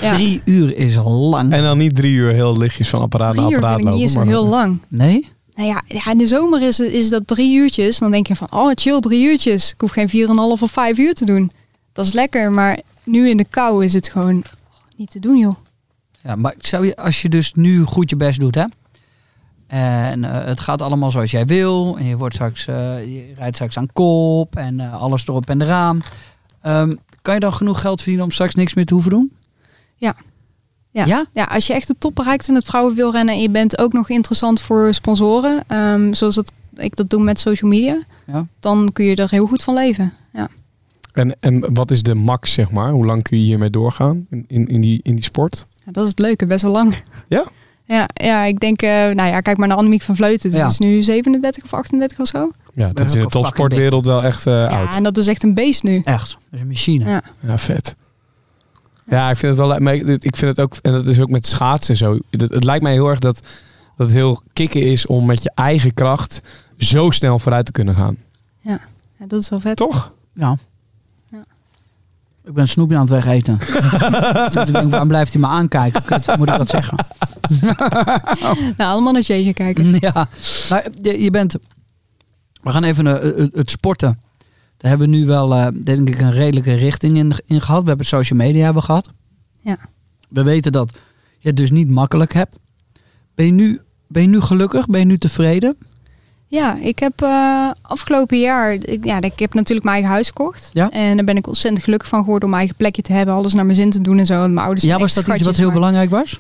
[0.02, 1.52] Ja, Drie uur is lang.
[1.54, 4.00] En dan niet drie uur heel lichtjes van apparaat drie naar uur apparaat lopen.
[4.00, 4.80] eens zo maar- heel lang.
[4.88, 5.28] Nee?
[5.56, 7.98] Nou ja, ja, in de zomer is, het, is dat drie uurtjes.
[7.98, 9.72] Dan denk je van, oh chill, drie uurtjes.
[9.72, 11.52] Ik hoef geen 4,5 of vijf uur te doen.
[11.94, 15.38] Dat is lekker, maar nu in de kou is het gewoon oh, niet te doen,
[15.38, 15.56] joh.
[16.24, 18.66] Ja, maar zou je, als je dus nu goed je best doet, hè?
[19.72, 21.98] En eh, het gaat allemaal zoals jij wil.
[21.98, 25.62] En je, wordt straks, eh, je rijdt straks aan kop en eh, alles erop en
[25.62, 26.02] eraan.
[26.62, 29.32] Ehm, kan je dan genoeg geld verdienen om straks niks meer te hoeven doen?
[29.96, 30.16] Ja.
[30.92, 31.06] Ja.
[31.06, 31.26] Ja?
[31.34, 34.10] Ja, als je echt de top bereikt in het vrouwenwielrennen en je bent ook nog
[34.10, 38.46] interessant voor sponsoren, ehm, zoals dat, ik dat doe met social media, Ja.
[38.60, 40.14] dan kun je er heel goed van leven.
[40.34, 40.50] Ja.
[41.14, 42.92] En, en wat is de max, zeg maar?
[42.92, 45.68] Hoe lang kun je hiermee doorgaan in, in, in, die, in die sport?
[45.86, 46.96] Ja, dat is het leuke, best wel lang.
[47.28, 47.46] Ja?
[47.86, 50.52] Ja, ja ik denk, eh, nou ja, kijk maar naar Annemiek van Vleuten.
[50.52, 50.68] Dus Ja.
[50.68, 52.52] is nu 37 of 38 of zo.
[52.74, 54.96] Ja, dat is in de topsportwereld wel echt eh, Ja, oud.
[54.96, 56.02] en dat is echt een beest nu.
[56.04, 57.10] Echt, dat is een machine.
[57.10, 57.22] Ja.
[57.40, 57.96] Ja, vet.
[59.08, 59.80] Ja, ik vind het wel.
[59.80, 62.18] maar Ik vind het ook, en dat is ook met schaatsen en zo.
[62.30, 63.42] Het, het lijkt mij heel erg dat,
[63.98, 66.42] dat het heel kicken is om met je eigen kracht
[66.78, 68.18] zo snel vooruit te kunnen gaan.
[68.62, 68.80] Ja,
[69.26, 69.76] dat is wel vet.
[69.78, 70.12] Toch?
[70.34, 70.48] Ja.
[70.50, 70.58] Ja.
[72.52, 73.54] Ik ben een snoepje aan het wegeten.
[74.68, 76.04] ik denk, waarom blijft hij me aankijken?
[76.04, 76.98] Kut, moet ik dat zeggen?
[78.78, 79.96] Nou, allemaal naar Jeetje kijken.
[80.00, 80.28] ja,
[80.70, 81.56] maar je, je bent...
[82.62, 84.20] We gaan even naar eh, het sporten.
[84.78, 87.82] Daar hebben we nu wel, eh, denk ik, een redelijke richting in, in gehad.
[87.82, 89.12] We hebben social media hebben gehad.
[89.62, 89.78] Ja.
[90.30, 90.92] We weten dat
[91.38, 92.58] je het dus niet makkelijk hebt.
[93.36, 94.86] Ben je nu, ben je nu gelukkig?
[94.86, 95.78] Ben je nu tevreden?
[96.52, 100.70] Ja, ik heb eh, afgelopen jaar, ik, ja, ik heb natuurlijk mijn eigen huis gekocht.
[100.74, 100.90] Ja.
[100.90, 103.54] En daar ben ik ontzettend gelukkig van geworden om mijn eigen plekje te hebben, alles
[103.54, 104.44] naar mijn zin te doen en zo.
[104.44, 106.40] En mijn ouders Ja, was dat iets wat heel maar- belangrijk was?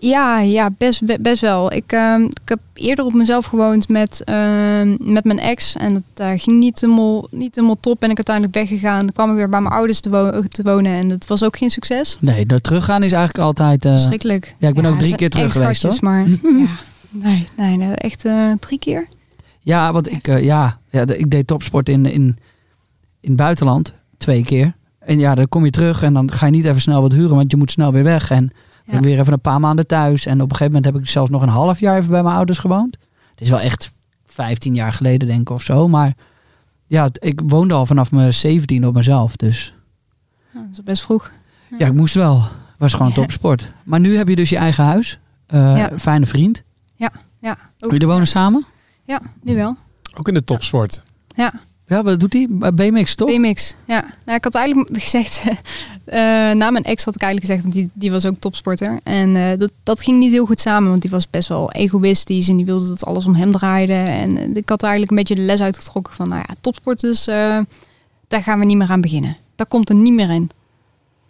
[0.00, 1.72] Ja, ja best, be- best wel.
[1.72, 5.74] Ik, ehm, ik heb eerder op mezelf gewoond met, ehm, met mijn ex.
[5.76, 8.00] En dat eh, ging niet helemaal, niet helemaal top.
[8.00, 9.00] Ben ik uiteindelijk weggegaan.
[9.00, 10.92] Dan kwam ik weer bij mijn ouders te, wo- te wonen.
[10.92, 12.16] En dat was ook geen succes.
[12.20, 13.84] Nee, dat teruggaan is eigenlijk altijd...
[13.84, 14.54] eh, Verschrikkelijk.
[14.58, 16.26] ja, ik ben ook drie keer terug geweest, schatjes, Maar
[16.66, 16.76] ja,
[17.10, 18.24] nee, nee, nee, echt
[18.60, 19.06] drie keer.
[19.68, 22.22] Ja, want ik, eh, ja, ja, ik deed topsport in, in,
[23.20, 24.76] in het buitenland twee keer.
[24.98, 27.36] En ja, dan kom je terug en dan ga je niet even snel wat huren,
[27.36, 28.30] want je moet snel weer weg.
[28.30, 28.50] En
[28.84, 29.00] Ja.
[29.00, 30.26] weer even een paar maanden thuis.
[30.26, 32.34] En op een gegeven moment heb ik zelfs nog een half jaar even bij mijn
[32.36, 32.96] ouders gewoond.
[33.30, 33.92] Het is wel echt
[34.24, 35.88] 15 jaar geleden, denk ik, of zo.
[35.88, 36.14] Maar
[36.86, 39.36] ja, ik woonde al vanaf mijn 17 op mezelf.
[39.36, 39.74] Dus
[40.54, 41.30] Ja, dat is best vroeg.
[41.78, 42.42] ja, ik moest wel.
[42.78, 43.70] was gewoon topsport.
[43.84, 45.18] Maar nu heb je dus je eigen huis.
[45.46, 45.90] Eh, Ja.
[45.98, 46.62] Fijne vriend.
[47.40, 48.66] Ja, ook- Jullie wonen samen?
[49.08, 49.76] Ja, nu wel.
[50.18, 51.02] Ook in de topsport.
[51.34, 51.52] Ja,
[51.86, 52.46] Ja, wat doet hij?
[52.74, 53.28] BMX, toch?
[53.28, 53.74] BMX.
[53.86, 55.42] Ja, nou, ik had eigenlijk gezegd,
[56.04, 56.20] eh
[56.52, 59.00] na mijn ex had ik eigenlijk gezegd, want die, die was ook topsporter.
[59.02, 62.48] En eh, dat, dat ging niet heel goed samen, want die was best wel egoïstisch
[62.48, 63.92] en die wilde dat alles om hem draaide.
[63.92, 67.58] En eh, ik had eigenlijk een beetje de les uitgetrokken van, nou ja, topsport eh,
[68.28, 69.36] daar gaan we niet meer aan beginnen.
[69.56, 70.50] Daar komt er niet meer in.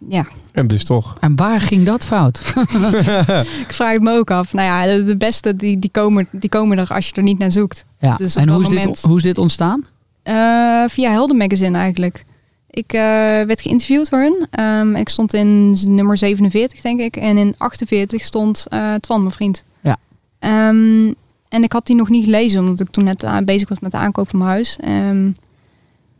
[0.07, 1.17] Ja, En dus toch.
[1.19, 2.39] En waar ging dat fout?
[3.65, 4.53] ik vraag het me ook af.
[4.53, 7.51] Nou ja, de, beste die, die, komen, die komen er als je er niet naar
[7.51, 7.85] zoekt.
[7.99, 8.15] Ja.
[8.15, 9.85] Dus en hoe is, moment- dit, hoe is dit ontstaan?
[10.23, 12.25] Eh, via Helden Magazine eigenlijk.
[12.69, 13.01] Ik eh,
[13.41, 14.47] werd geïnterviewd door hun.
[14.51, 17.15] Ehm, ik stond in nummer 47, denk ik.
[17.15, 19.63] En in 48 stond eh Twan, mijn vriend.
[19.81, 19.97] Ja.
[20.39, 21.07] Ehm,
[21.49, 23.91] en ik had die nog niet gelezen, omdat ik toen net aan- bezig was met
[23.91, 24.77] de aankoop van mijn huis.
[24.81, 25.29] Ehm,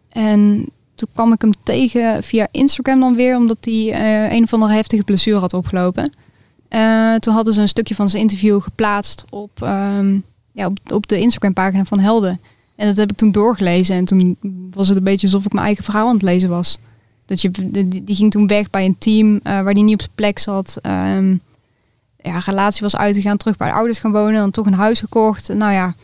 [0.09, 0.65] en
[0.99, 4.73] toen kwam ik hem tegen via Instagram dan weer, omdat hij eh, een of andere
[4.73, 6.13] heftige blessure had opgelopen.
[6.67, 10.17] Eh, toen hadden ze een stukje van zijn interview geplaatst op, ehm,
[10.51, 12.39] ja, op, de Instagram pagina van Helden.
[12.75, 13.95] En dat heb ik toen doorgelezen.
[13.95, 14.37] En toen
[14.73, 16.77] was het een beetje alsof ik mijn eigen verhaal aan het lezen was.
[17.25, 17.51] Dat je,
[18.03, 20.77] die, ging toen weg bij een team eh, waar die niet op zijn plek zat.
[20.81, 21.35] Ehm,
[22.17, 24.39] ja, relatie was uitgegaan, terug bij de ouders gaan wonen.
[24.39, 25.53] Dan toch een huis gekocht.
[25.53, 25.95] Nou ja,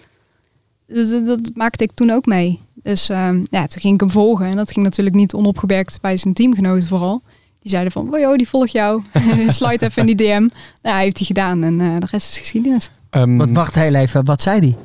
[1.25, 2.59] dat maakte ik toen ook mee.
[2.86, 4.45] Dus ehm, ja, toen ging ik hem volgen.
[4.45, 7.21] En dat ging natuurlijk niet onopgemerkt bij zijn teamgenoten vooral.
[7.61, 9.01] Die zeiden van, oh joh, die volg jou.
[9.47, 10.39] Slide even in die DM.
[10.39, 10.49] Nou,
[10.81, 11.63] ja, heeft hij gedaan.
[11.63, 12.91] En eh, de rest is geschiedenis.
[13.09, 14.75] Ehm, Wat, wacht heel even, wat zei die?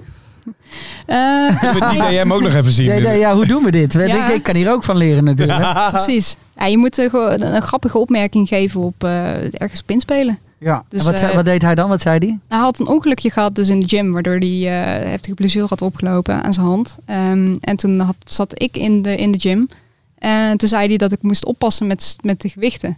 [1.07, 2.89] Eh, die DM ook nog even zien.
[2.89, 3.93] Nee, nee, ja, hoe doen we dit?
[3.93, 4.29] Ja.
[4.29, 5.73] Ik, ik kan hier ook van leren natuurlijk.
[5.91, 6.37] Precies.
[6.57, 10.39] Ja, je moet eh, gewoon een, een grappige opmerking geven op eh, ergens op inspelen.
[10.61, 10.85] Ja.
[10.89, 11.89] Dus, en wat, zei- eh, wat deed hij dan?
[11.89, 12.39] Wat zei hij?
[12.49, 15.83] Hij had een ongelukje gehad dus in de gym, waardoor hij eh heftige blessure had
[15.83, 16.99] opgelopen aan zijn hand.
[17.05, 19.69] Ehm, en toen had, zat ik in de, in de gym.
[20.19, 22.97] En toen zei hij dat ik moest oppassen met, met de gewichten.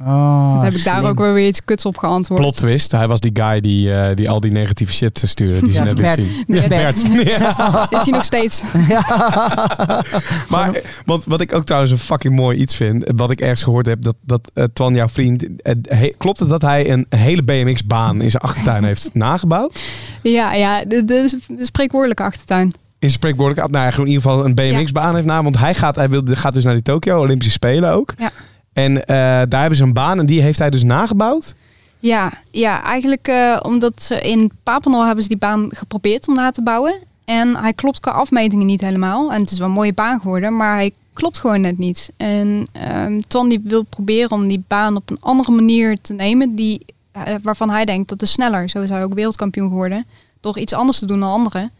[0.00, 2.40] Oh, Toen heb ik daar ook wel weer iets kuts op geantwoord.
[2.40, 2.92] Plot twist.
[2.92, 5.60] Hij was die guy die, eh, die al die negatieve shit stuurde.
[5.60, 6.46] Die ze Ja, net Bert.
[6.46, 6.68] Bert.
[6.68, 7.02] Bert.
[7.28, 7.86] Ja.
[7.90, 8.62] Is hij nog steeds?
[10.48, 13.86] Maar wat, wat ik ook trouwens een fucking mooi iets vind, wat ik ergens gehoord
[13.86, 17.42] heb, dat, dat eh, Twan, jouw vriend, eh, he- klopt het dat hij een hele
[17.42, 19.82] BMX-baan in zijn achtertuin heeft nagebouwd?
[20.22, 22.66] Ja, ja de, de, de spreekwoordelijke achtertuin.
[22.66, 26.08] In zijn spreekwoordelijk, nou in ieder geval een BMX-baan heeft na, want hij gaat, hij
[26.08, 28.14] wil, gaat dus naar die Tokyo Olympische Spelen ook.
[28.18, 28.30] Ja.
[28.74, 29.16] En eh,
[29.48, 31.54] daar hebben ze een baan en die heeft hij dus nagebouwd.
[32.00, 36.50] Ja, ja eigenlijk eh, omdat ze in Papendal hebben ze die baan geprobeerd om na
[36.50, 36.94] te bouwen.
[37.24, 39.32] En hij klopt qua afmetingen niet helemaal.
[39.32, 42.10] En het is wel een mooie baan geworden, maar hij klopt gewoon net niet.
[42.16, 46.54] En ehm Ton die wil proberen om die baan op een andere manier te nemen,
[46.54, 48.68] die, eh, waarvan hij denkt dat is sneller.
[48.68, 50.06] Zo is hij ook wereldkampioen geworden.
[50.40, 51.70] Door iets anders te doen dan anderen.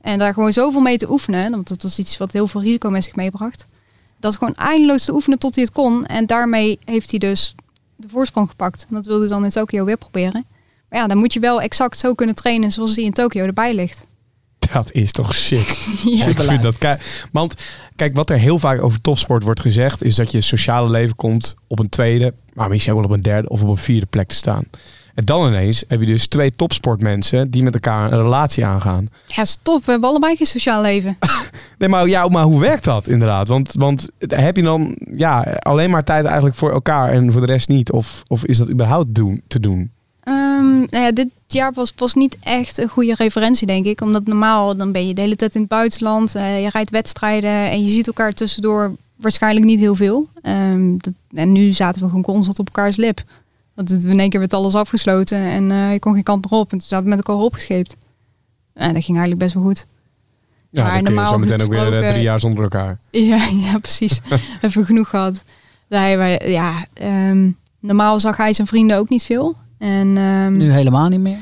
[0.00, 2.90] En daar gewoon zoveel mee te oefenen, want dat was iets wat heel veel risico
[2.90, 3.66] met zich meebracht.
[4.26, 6.06] Dat gewoon eindeloos te oefenen tot hij het kon.
[6.06, 7.54] En daarmee heeft hij dus
[7.96, 8.86] de voorsprong gepakt.
[8.88, 10.46] En dat wilde hij dan in Tokio weer proberen.
[10.88, 13.74] Maar ja, dan moet je wel exact zo kunnen trainen zoals hij in Tokio erbij
[13.74, 14.06] ligt.
[14.72, 15.68] Dat is toch sick.
[16.04, 16.26] Ja.
[16.26, 16.98] Ik vind dat
[17.32, 17.54] Want
[17.96, 21.54] kijk, wat er heel vaak over topsport wordt gezegd, is dat je sociale leven komt
[21.66, 24.34] op een tweede, maar misschien wel op een derde of op een vierde plek te
[24.34, 24.64] staan.
[25.14, 29.08] En dan ineens heb je dus twee topsportmensen die met elkaar een relatie aangaan.
[29.26, 29.84] Ja, stop.
[29.84, 31.16] We hebben allebei geen sociaal leven.
[31.78, 33.48] Nee, maar, ja, maar hoe werkt dat inderdaad?
[33.48, 37.52] Want, want heb je dan ja, alleen maar tijd eigenlijk voor elkaar en voor de
[37.52, 37.92] rest niet?
[37.92, 39.90] Of, of is dat überhaupt doen, te doen?
[40.20, 44.00] Ehm, nou ja, dit jaar was, was niet echt een goede referentie, denk ik.
[44.00, 46.34] Omdat normaal, dan ben je de hele tijd in het buitenland.
[46.34, 50.28] eh, je rijdt wedstrijden en je ziet elkaar tussendoor waarschijnlijk niet heel veel.
[50.42, 53.22] Ehm, dat, en nu zaten we gewoon constant op elkaars lip.
[53.74, 56.72] Want in één keer werd alles afgesloten en eh, je kon geen kant meer op.
[56.72, 57.96] En toen zaten we met elkaar opgescheept.
[58.72, 59.86] En dat ging eigenlijk best wel goed.
[60.76, 62.62] Ja, Maar dan kun je normaal zo meteen ook weer eh, gesproken- drie jaar zonder
[62.62, 62.98] elkaar.
[63.10, 64.20] Ja, ja precies.
[64.62, 65.44] Even genoeg gehad.
[65.88, 67.50] Nee, maar ja, ehm,
[67.80, 69.56] normaal zag hij zijn vrienden ook niet veel.
[69.78, 71.38] En ehm, Nu helemaal niet meer.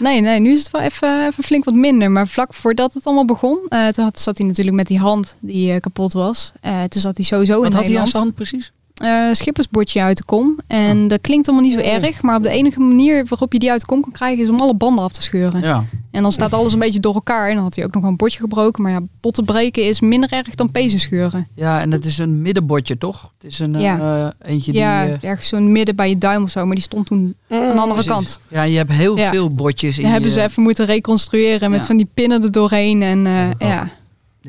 [0.00, 2.10] Nee, nee, nu is het wel even, even flink wat minder.
[2.10, 5.36] Maar vlak voordat het allemaal begon, eh, toen had, zat hij natuurlijk met die hand
[5.40, 6.52] die eh, kapot was.
[6.60, 8.10] Eh, toen zat hij sowieso Wat in had hij aan Nederland.
[8.10, 8.72] zijn hand precies?
[8.94, 10.58] Eh, schippersbordje uit de kom.
[10.66, 12.22] En dat klinkt allemaal niet zo erg.
[12.22, 14.60] Maar op de enige manier waarop je die uit de kom kan krijgen is om
[14.60, 15.60] alle banden af te scheuren.
[15.62, 15.84] Ja.
[16.10, 17.48] En dan staat alles een beetje door elkaar.
[17.48, 18.82] En dan had hij ook nog wel een bordje gebroken.
[18.82, 21.46] Maar ja, botten breken is minder erg dan pezen scheuren.
[21.54, 23.32] ja, en het is een middenbordje, toch?
[23.38, 23.98] Het is een Ja.
[24.42, 24.80] eh, eentje die...
[24.80, 26.64] ja, eh, ergens zo in het midden bij je duim of zo.
[26.66, 28.10] Maar die stond toen aan de andere precies.
[28.12, 28.40] kant.
[28.48, 29.30] Ja, je hebt heel Ja.
[29.30, 31.86] veel bordjes in Die hebben je- ze even moeten reconstrueren met Ja.
[31.86, 33.02] van die pinnen er doorheen.
[33.02, 33.62] En eh, ook.
[33.68, 33.88] ja.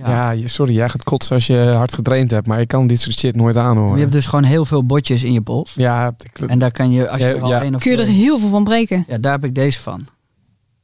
[0.04, 0.36] Ja.
[0.46, 3.36] Sorry, jij gaat kotsen als je hard getraind hebt, maar ik kan dit soort shit
[3.36, 3.94] nooit aanhoren.
[3.96, 5.74] Je hebt dus gewoon heel veel bordjes in je pols.
[5.74, 7.62] Ja, ik, En daar kan je, als je Ja, er al ja.
[7.62, 9.06] één of kun je er heel veel van breken.
[9.08, 10.06] Ja, daar heb ik deze van.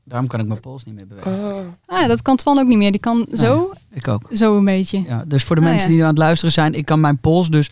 [0.03, 1.77] Daarom kan ik mijn pols niet meer bewegen.
[1.85, 2.91] Ah, dat kan Twan ook niet meer.
[2.91, 4.29] Die kan zo, Ik ook.
[4.33, 5.03] zo een beetje.
[5.07, 5.89] Ja, dus voor de Ah, mensen ja.
[5.89, 7.69] die nu aan het luisteren zijn, ik kan mijn pols dus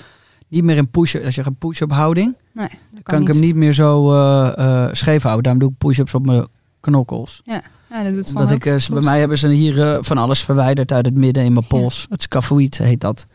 [0.47, 3.39] niet meer in push als je een push-up houding, Nee, dat kan, kan, ik hem
[3.39, 5.43] niet meer zo eh, eh, scheef houden.
[5.43, 6.47] Daarom doe ik push-ups op mijn
[6.79, 7.41] knokkels.
[7.45, 8.51] Ja, dat Omdat ook.
[8.51, 11.53] ik, eh, bij mij hebben ze hier eh, van alles verwijderd uit het midden in
[11.53, 12.05] mijn pols.
[12.09, 13.27] Het scafoïd heet dat.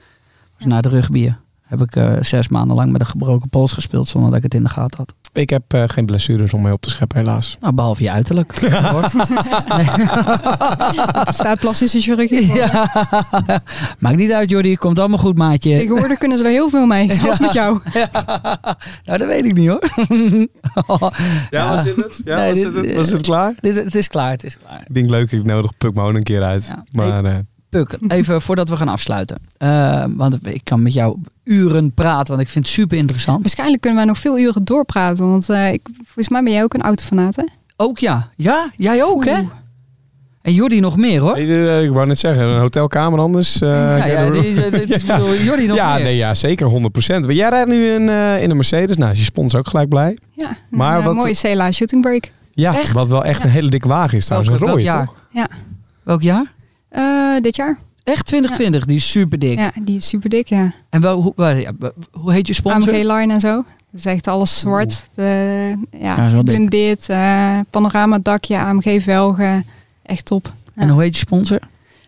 [0.57, 1.39] Dus na het rugbier
[1.79, 4.55] heb ik eh, zes maanden lang met een gebroken pols gespeeld zonder dat ik het
[4.55, 5.15] in de gaten had.
[5.33, 7.57] ik heb eh, geen blessures om mee op te scheppen, helaas.
[7.61, 8.61] Nou, behalve je uiterlijk.
[8.93, 9.11] hoor.
[11.27, 12.57] Er staat plastische chirurgie voor.
[12.57, 12.89] Ja.
[13.99, 14.77] Maakt niet uit, Jordi.
[14.77, 15.77] Komt allemaal goed, maatje.
[15.79, 17.13] Tegenwoordig kunnen ze er heel veel mee.
[17.21, 17.81] Zoals met jou.
[19.05, 19.89] Nou, dat weet ik niet hoor.
[21.51, 22.21] Ja, was dit het?
[22.25, 22.95] Ja, Nee, was, dit- dit het?
[22.97, 23.55] was dit klaar?
[23.61, 24.81] Dit, het is klaar, het is klaar.
[24.87, 26.67] Ik denk leuk, ik nodig Puk Moon een keer uit.
[26.67, 26.85] Ja.
[26.93, 27.35] Maar eh,
[27.79, 29.37] Puk, even voordat we gaan afsluiten.
[29.57, 33.41] Eh, want ik kan met jou uren praten, want ik vind het super interessant.
[33.41, 35.31] Waarschijnlijk kunnen wij nog veel uren doorpraten.
[35.31, 37.45] Want eh, ik, volgens mij ben jij ook een autofanaat, hè?
[37.77, 38.31] Ook ja.
[38.37, 39.43] Ja, jij ook hè?
[40.43, 41.35] En Jordi nog meer hoor.
[41.37, 43.61] eh, ik wou net zeggen, een hotelkamer anders.
[43.61, 44.71] eh, ja, ja, get a die, room.
[44.71, 46.03] die- die- ik bedoel, Jordi nog ja, meer.
[46.05, 47.25] nee, ja, zeker 100%.
[47.25, 48.97] Maar jij rijdt nu in, eh, in een Mercedes.
[48.97, 50.19] Nou, is je sponsor ook gelijk blij.
[50.33, 52.31] Ja, Maar een wat- mooie CLA shooting break.
[52.53, 52.93] Ja, Echt?
[52.93, 54.53] wat wel echt een hele dikke wagen is trouwens.
[54.53, 55.07] Een welk, welk rode, jaar?
[55.07, 55.15] toch?
[55.31, 55.49] Ja.
[56.03, 56.53] Welk jaar?
[56.95, 57.79] Eh, dit jaar.
[58.05, 59.59] Echt 2020, die is super dik.
[59.59, 60.73] Ja, die is super dik, ja.
[60.91, 61.73] En wel, hoe, ja,
[62.11, 62.93] hoe heet je sponsor?
[62.95, 63.65] AMG Line en zo.
[63.91, 65.09] Dus echt alles zwart.
[65.15, 67.09] De, Ja, geblindeerd.
[67.09, 69.67] eh panorama dakje, AMG velgen.
[70.03, 70.53] Echt top.
[70.75, 71.59] En hoe heet je sponsor?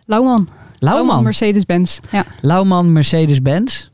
[0.04, 0.48] Lauwman.
[0.78, 1.22] Lauwman.
[1.22, 1.98] Mercedes-Benz.
[2.10, 2.24] Ja.
[2.40, 3.88] Lauwman Mercedes-Benz.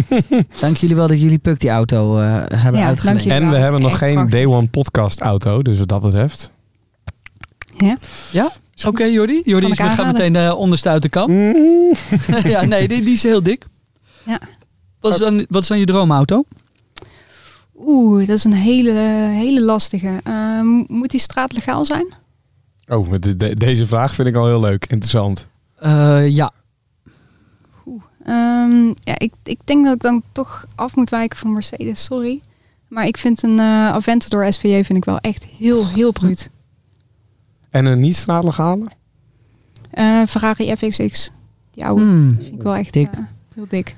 [0.60, 2.24] Dank jullie wel dat jullie Puk die auto eh,
[2.54, 2.94] hebben Ja.
[3.26, 4.32] En we hebben nog geen prachtig.
[4.32, 6.52] Day One podcast auto, dus wat dat betreft.
[7.78, 7.96] Ja.
[8.32, 8.50] Ja?
[8.86, 9.40] Oké, Jordi.
[9.44, 10.32] Jordi Kan is, ik we gaan aanraden.
[10.32, 11.30] meteen de onderste uit de kan.
[12.54, 13.64] ja, nee, die, die is heel dik.
[14.26, 14.40] Ja.
[15.00, 16.44] Wat is dan, wat is dan je droomauto?
[17.76, 18.92] Oeh, dat is een hele,
[19.34, 20.20] hele lastige.
[20.24, 22.12] Ehm, moet die straatlegaal zijn?
[22.88, 24.86] Oh, met de- de- deze vraag vind ik al heel leuk.
[24.88, 25.48] Interessant.
[25.78, 26.52] Eh, ja.
[28.24, 32.40] Ehm, ja, ik, ik denk dat ik dan toch af moet wijken van Mercedes, sorry.
[32.88, 36.50] Maar ik vind een eh Aventador SVJ vind ik wel echt heel, heel bruut.
[37.72, 38.86] En een niet straatlegale?
[39.90, 41.30] Eh Ferrari FXX,
[41.70, 42.36] die oude, Hmm.
[42.40, 43.08] vind ik wel echt Dik.
[43.12, 43.18] eh,
[43.54, 43.96] heel dik.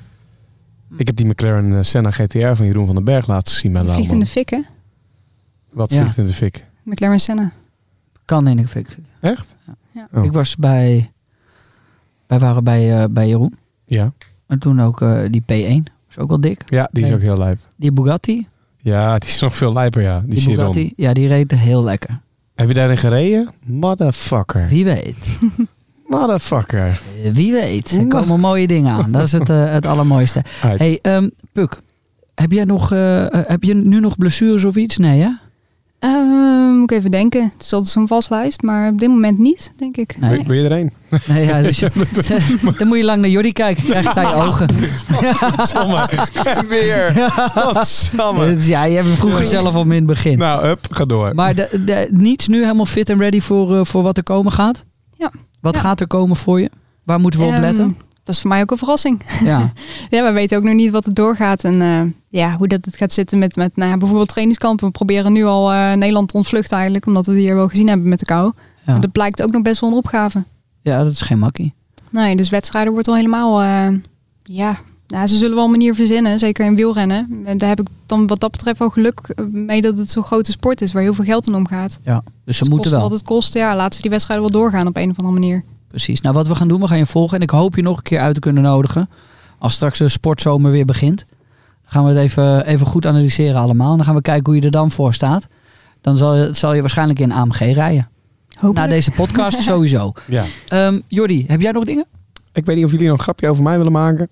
[0.97, 3.83] Ik heb die McLaren eh, Senna GTR van Jeroen van den Berg laten zien bij
[3.83, 4.61] Die vliegt in de fik, hè?
[5.71, 6.01] Wat Ja.
[6.01, 6.65] vliegt in de fik?
[6.83, 7.53] McLaren Senna.
[8.25, 8.97] Kan in de fik.
[9.21, 9.57] Echt?
[9.95, 10.09] Ja.
[10.13, 10.25] Oh.
[10.25, 11.13] Ik was bij...
[12.27, 13.55] Wij waren bij, eh, bij Jeroen.
[13.85, 14.13] Ja.
[14.47, 15.83] En toen ook eh, die P1.
[16.11, 16.63] is ook wel dik.
[16.67, 17.59] Ja, die is ook heel lijp.
[17.77, 18.49] Die Bugatti.
[18.77, 20.21] Ja, die is nog veel lijper, ja.
[20.21, 20.55] Die, Die.
[20.57, 20.93] Bugatti.
[20.97, 22.21] Ja, die reed heel lekker.
[22.55, 23.49] Heb je daarin gereden?
[23.65, 24.69] Motherfucker.
[24.69, 25.39] Wie weet.
[26.07, 27.01] Motherfucker.
[27.33, 27.91] Wie weet.
[27.99, 29.13] Er komen mooie dingen aan.
[29.13, 30.43] Dat is het, eh, het allermooiste.
[30.63, 30.79] Uit.
[30.79, 31.81] Hey, ehm, Puk.
[32.35, 34.97] Heb jij nog, eh, eh, heb je nu nog blessures of iets?
[34.97, 35.29] Nee, hè?
[36.05, 37.43] Ehm, moet ik even denken.
[37.57, 40.17] Het is altijd zo'n vastlijst, maar op dit moment niet, denk ik.
[40.21, 40.43] Nee.
[40.47, 40.93] Wil, je er een?
[41.27, 41.91] nee ja, dus je-
[42.79, 43.85] dan moet je lang naar Jordi kijken.
[43.85, 44.67] Krijg je het aan je ogen.
[46.69, 47.13] Weer.
[48.69, 50.39] Ja, je hebt het vroeger zelf al in het begin.
[50.39, 51.35] Nou, up, ga door.
[51.35, 54.53] Maar de, de, niets nu helemaal fit en ready voor, eh, voor wat er komen
[54.53, 54.85] gaat?
[55.15, 55.31] Ja.
[55.61, 55.81] Wat Ja.
[55.81, 56.71] gaat er komen voor je?
[57.05, 57.97] Waar moeten we op Ehm, letten?
[58.25, 59.23] Dat is voor mij ook een verrassing.
[59.45, 59.73] Ja.
[60.11, 62.97] Ja, we weten ook nog niet wat er doorgaat en eh, ja, hoe dat het
[62.97, 64.87] gaat zitten met, met nou ja, bijvoorbeeld trainingskampen.
[64.87, 67.89] We proberen nu al eh, Nederland te ontvluchten eigenlijk, omdat we die hier wel gezien
[67.89, 68.53] hebben met de kou.
[68.87, 68.93] Ja.
[68.93, 70.43] Maar dat blijkt ook nog best wel een opgave.
[70.83, 71.73] ja, dat is geen makkie.
[72.11, 73.97] Nee, dus wedstrijden wordt al helemaal, eh,
[74.43, 77.43] ja, ja, ze zullen wel een manier verzinnen, zeker in wielrennen.
[77.45, 79.21] En daar heb ik dan wat dat betreft wel geluk
[79.51, 81.99] mee dat het zo'n grote sport is, waar heel veel geld in omgaat.
[82.05, 82.23] Ja.
[82.45, 83.01] Dus ze Het moeten wel.
[83.01, 85.65] wat het kost, ja, laten ze die wedstrijden wel doorgaan op een of andere manier.
[85.95, 86.21] Precies.
[86.21, 87.37] Nou, wat we gaan doen, we gaan je volgen.
[87.37, 89.09] En ik hoop je nog een keer uit te kunnen nodigen.
[89.59, 91.25] Als straks de sportzomer weer begint.
[91.29, 93.91] Dan gaan we het even, even goed analyseren allemaal.
[93.91, 95.47] En dan gaan we kijken hoe je er dan voor staat.
[96.01, 98.09] Dan zal je, zal je waarschijnlijk in AMG rijden.
[98.49, 98.77] Hopelijk.
[98.77, 100.13] Na deze podcast sowieso.
[100.27, 100.45] Ja.
[100.69, 102.07] Ehm Jordi, heb jij nog dingen?
[102.53, 104.29] Ik weet niet of jullie nog een grapje over mij willen maken.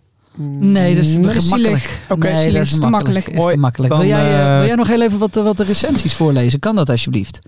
[0.59, 1.79] Nee, dat is dat is makkelijk.
[1.79, 2.01] zielig.
[2.09, 3.27] Oké, nee, dat is Is te makkelijk.
[3.27, 3.57] Is te Mooi.
[3.57, 3.93] makkelijk.
[3.93, 6.15] Dan, wil, jij, eh, eh, wil jij nog heel even wat, eh, wat de recensies
[6.15, 6.59] voorlezen?
[6.59, 7.39] Kan dat alsjeblieft?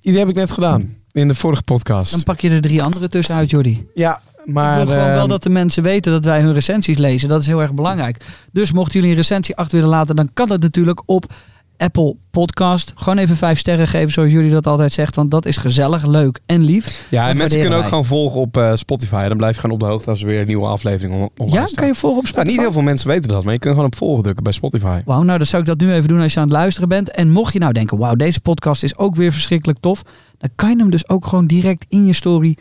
[0.00, 0.94] Die heb ik net gedaan.
[1.12, 2.12] In de vorige podcast.
[2.12, 3.86] Dan pak je er drie andere tussenuit, Jordi.
[3.94, 4.70] Ja, maar...
[4.70, 7.28] ik wil gewoon ehm, wel dat de mensen weten dat wij hun recensies lezen.
[7.28, 8.24] Dat is heel erg belangrijk.
[8.52, 11.32] Dus mochten jullie een recensie achter willen laten, dan kan dat natuurlijk op
[11.80, 12.92] Apple Podcast.
[12.94, 15.16] Gewoon even vijf sterren geven, zoals jullie dat altijd zegt.
[15.16, 17.06] Want dat is gezellig, leuk en lief.
[17.10, 19.28] Ja, en mensen kunnen ook gewoon volgen op eh, Spotify.
[19.28, 21.60] Dan blijf je gewoon op de hoogte als er weer een nieuwe aflevering on- online
[21.60, 21.78] Ja, staat.
[21.78, 22.52] kan je volgen op Ja, Spotify?
[22.54, 25.00] niet heel veel mensen weten dat, maar je kunt gewoon op volgen drukken bij Spotify.
[25.04, 27.10] Wauw, nou dan zou ik dat nu even doen als je aan het luisteren bent.
[27.10, 30.02] En mocht je nou denken, wauw, deze podcast is ook weer verschrikkelijk tof.
[30.38, 32.56] Dan kan je hem dus ook gewoon direct in je story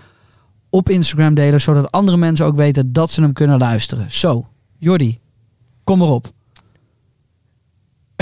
[0.70, 1.62] op Instagram delen.
[1.62, 4.06] Zodat andere mensen ook weten dat ze hem kunnen luisteren.
[4.12, 4.48] Zo,
[4.78, 5.20] Jordi,
[5.84, 6.28] kom erop.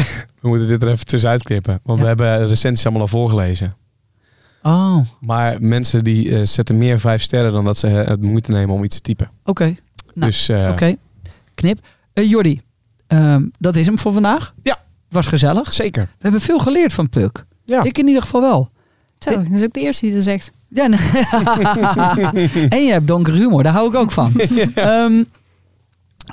[0.42, 1.80] We moeten dit er even tussenuit knippen.
[1.84, 2.04] Want Ja.
[2.04, 3.76] we hebben recensies allemaal al voorgelezen.
[4.64, 5.08] Oh, oké.
[5.20, 8.76] Maar mensen die eh, zetten meer vijf sterren dan dat ze eh, het moeite nemen
[8.76, 9.30] om iets te typen.
[10.14, 10.96] Nou, dus eh, Oké,
[11.56, 11.80] knip.
[12.14, 12.62] Jordi,
[13.08, 14.54] ehm, dat is hem voor vandaag.
[14.64, 14.72] Ja.
[15.06, 15.74] Het was gezellig.
[15.74, 16.04] zeker.
[16.04, 17.46] We hebben veel geleerd van Puk.
[17.66, 17.84] Ja.
[17.84, 18.70] Ik in ieder geval wel.
[19.20, 20.52] Zo, dat is ook de eerste die dat zegt.
[20.70, 21.00] Ja, nee.
[22.70, 24.34] en je hebt donkere humor, daar hou ik ook van.
[24.76, 25.24] Ehm,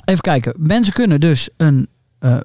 [0.05, 0.53] even kijken.
[0.57, 1.87] Mensen kunnen dus een
[2.19, 2.37] eh,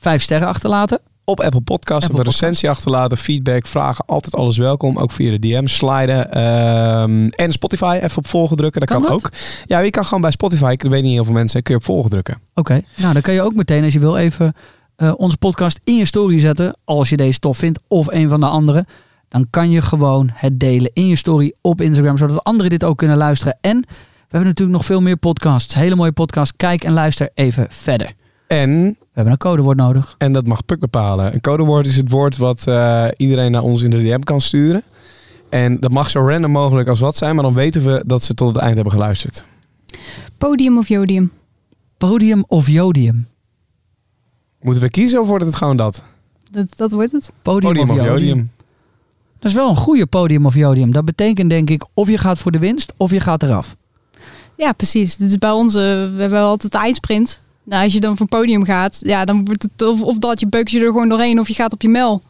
[0.00, 1.00] vijf sterren achterlaten.
[1.24, 4.98] Op Apple Podcast Apple een recensie achterlaten, feedback, vragen, altijd alles welkom.
[4.98, 6.32] Ook via de DM sliden.
[6.32, 9.24] Ehm, en Spotify even op volgen drukken, dat Kan kan, dat?
[9.24, 9.32] ook.
[9.66, 11.86] Ja, je kan gewoon bij Spotify, ik weet niet heel veel mensen, kun je op
[11.86, 12.40] volgen drukken.
[12.54, 14.54] Oké, nou dan kan je ook meteen als je wil even
[14.96, 16.76] eh, onze podcast in je story zetten.
[16.84, 18.86] Als je deze tof vindt of een van de andere.
[19.28, 22.18] Dan kan je gewoon het delen in je story op Instagram.
[22.18, 23.58] Zodat anderen dit ook kunnen luisteren.
[23.60, 25.74] En we hebben natuurlijk nog veel meer podcasts.
[25.74, 26.52] Hele mooie podcasts.
[26.56, 28.12] Kijk en luister even verder.
[28.48, 30.14] En, We hebben een codewoord nodig.
[30.18, 31.32] en dat mag Puk bepalen.
[31.34, 34.82] Een codewoord is het woord wat eh, iedereen naar ons in de DM kan sturen.
[35.48, 38.34] En dat mag zo random mogelijk als wat zijn, maar dan weten we dat ze
[38.34, 39.44] tot het eind hebben geluisterd.
[40.38, 41.32] Podium of jodium?
[41.98, 43.28] Podium of jodium?
[44.60, 46.02] Moeten we kiezen of wordt het gewoon dat?
[46.50, 47.32] Dat, dat wordt het.
[47.42, 48.26] Podium, Podium of of jodium?
[48.28, 48.50] jodium.
[49.38, 50.92] Dat is wel een goede podium of jodium.
[50.92, 53.76] Dat betekent denk ik of je gaat voor de winst of je gaat eraf.
[54.56, 55.16] Ja, precies.
[55.16, 57.42] Dit is bij ons, we hebben altijd de eindsprint.
[57.68, 60.48] Nou, als je dan voor podium gaat, ja, dan wordt het of, of dat je
[60.48, 62.22] beukt je er gewoon doorheen of je gaat op je mel.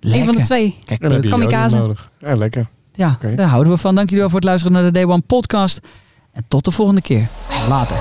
[0.00, 0.78] Een van de twee.
[0.84, 1.76] Kijk, ik dan kamikaze.
[1.76, 2.10] Nodig.
[2.18, 2.66] Ja, lekker.
[2.92, 3.34] Ja, okay.
[3.34, 3.94] daar houden we van.
[3.94, 5.80] Dank jullie wel voor het luisteren naar de Day One podcast.
[6.32, 7.28] En tot de volgende keer.
[7.68, 7.96] Later.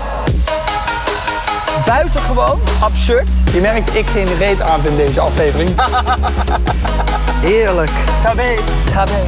[1.86, 3.30] Buitengewoon absurd.
[3.54, 5.70] Je merkt, ik geen reet aan vind deze aflevering.
[7.58, 7.92] Eerlijk.
[8.22, 8.56] Tabé.
[8.94, 9.24] Tabé.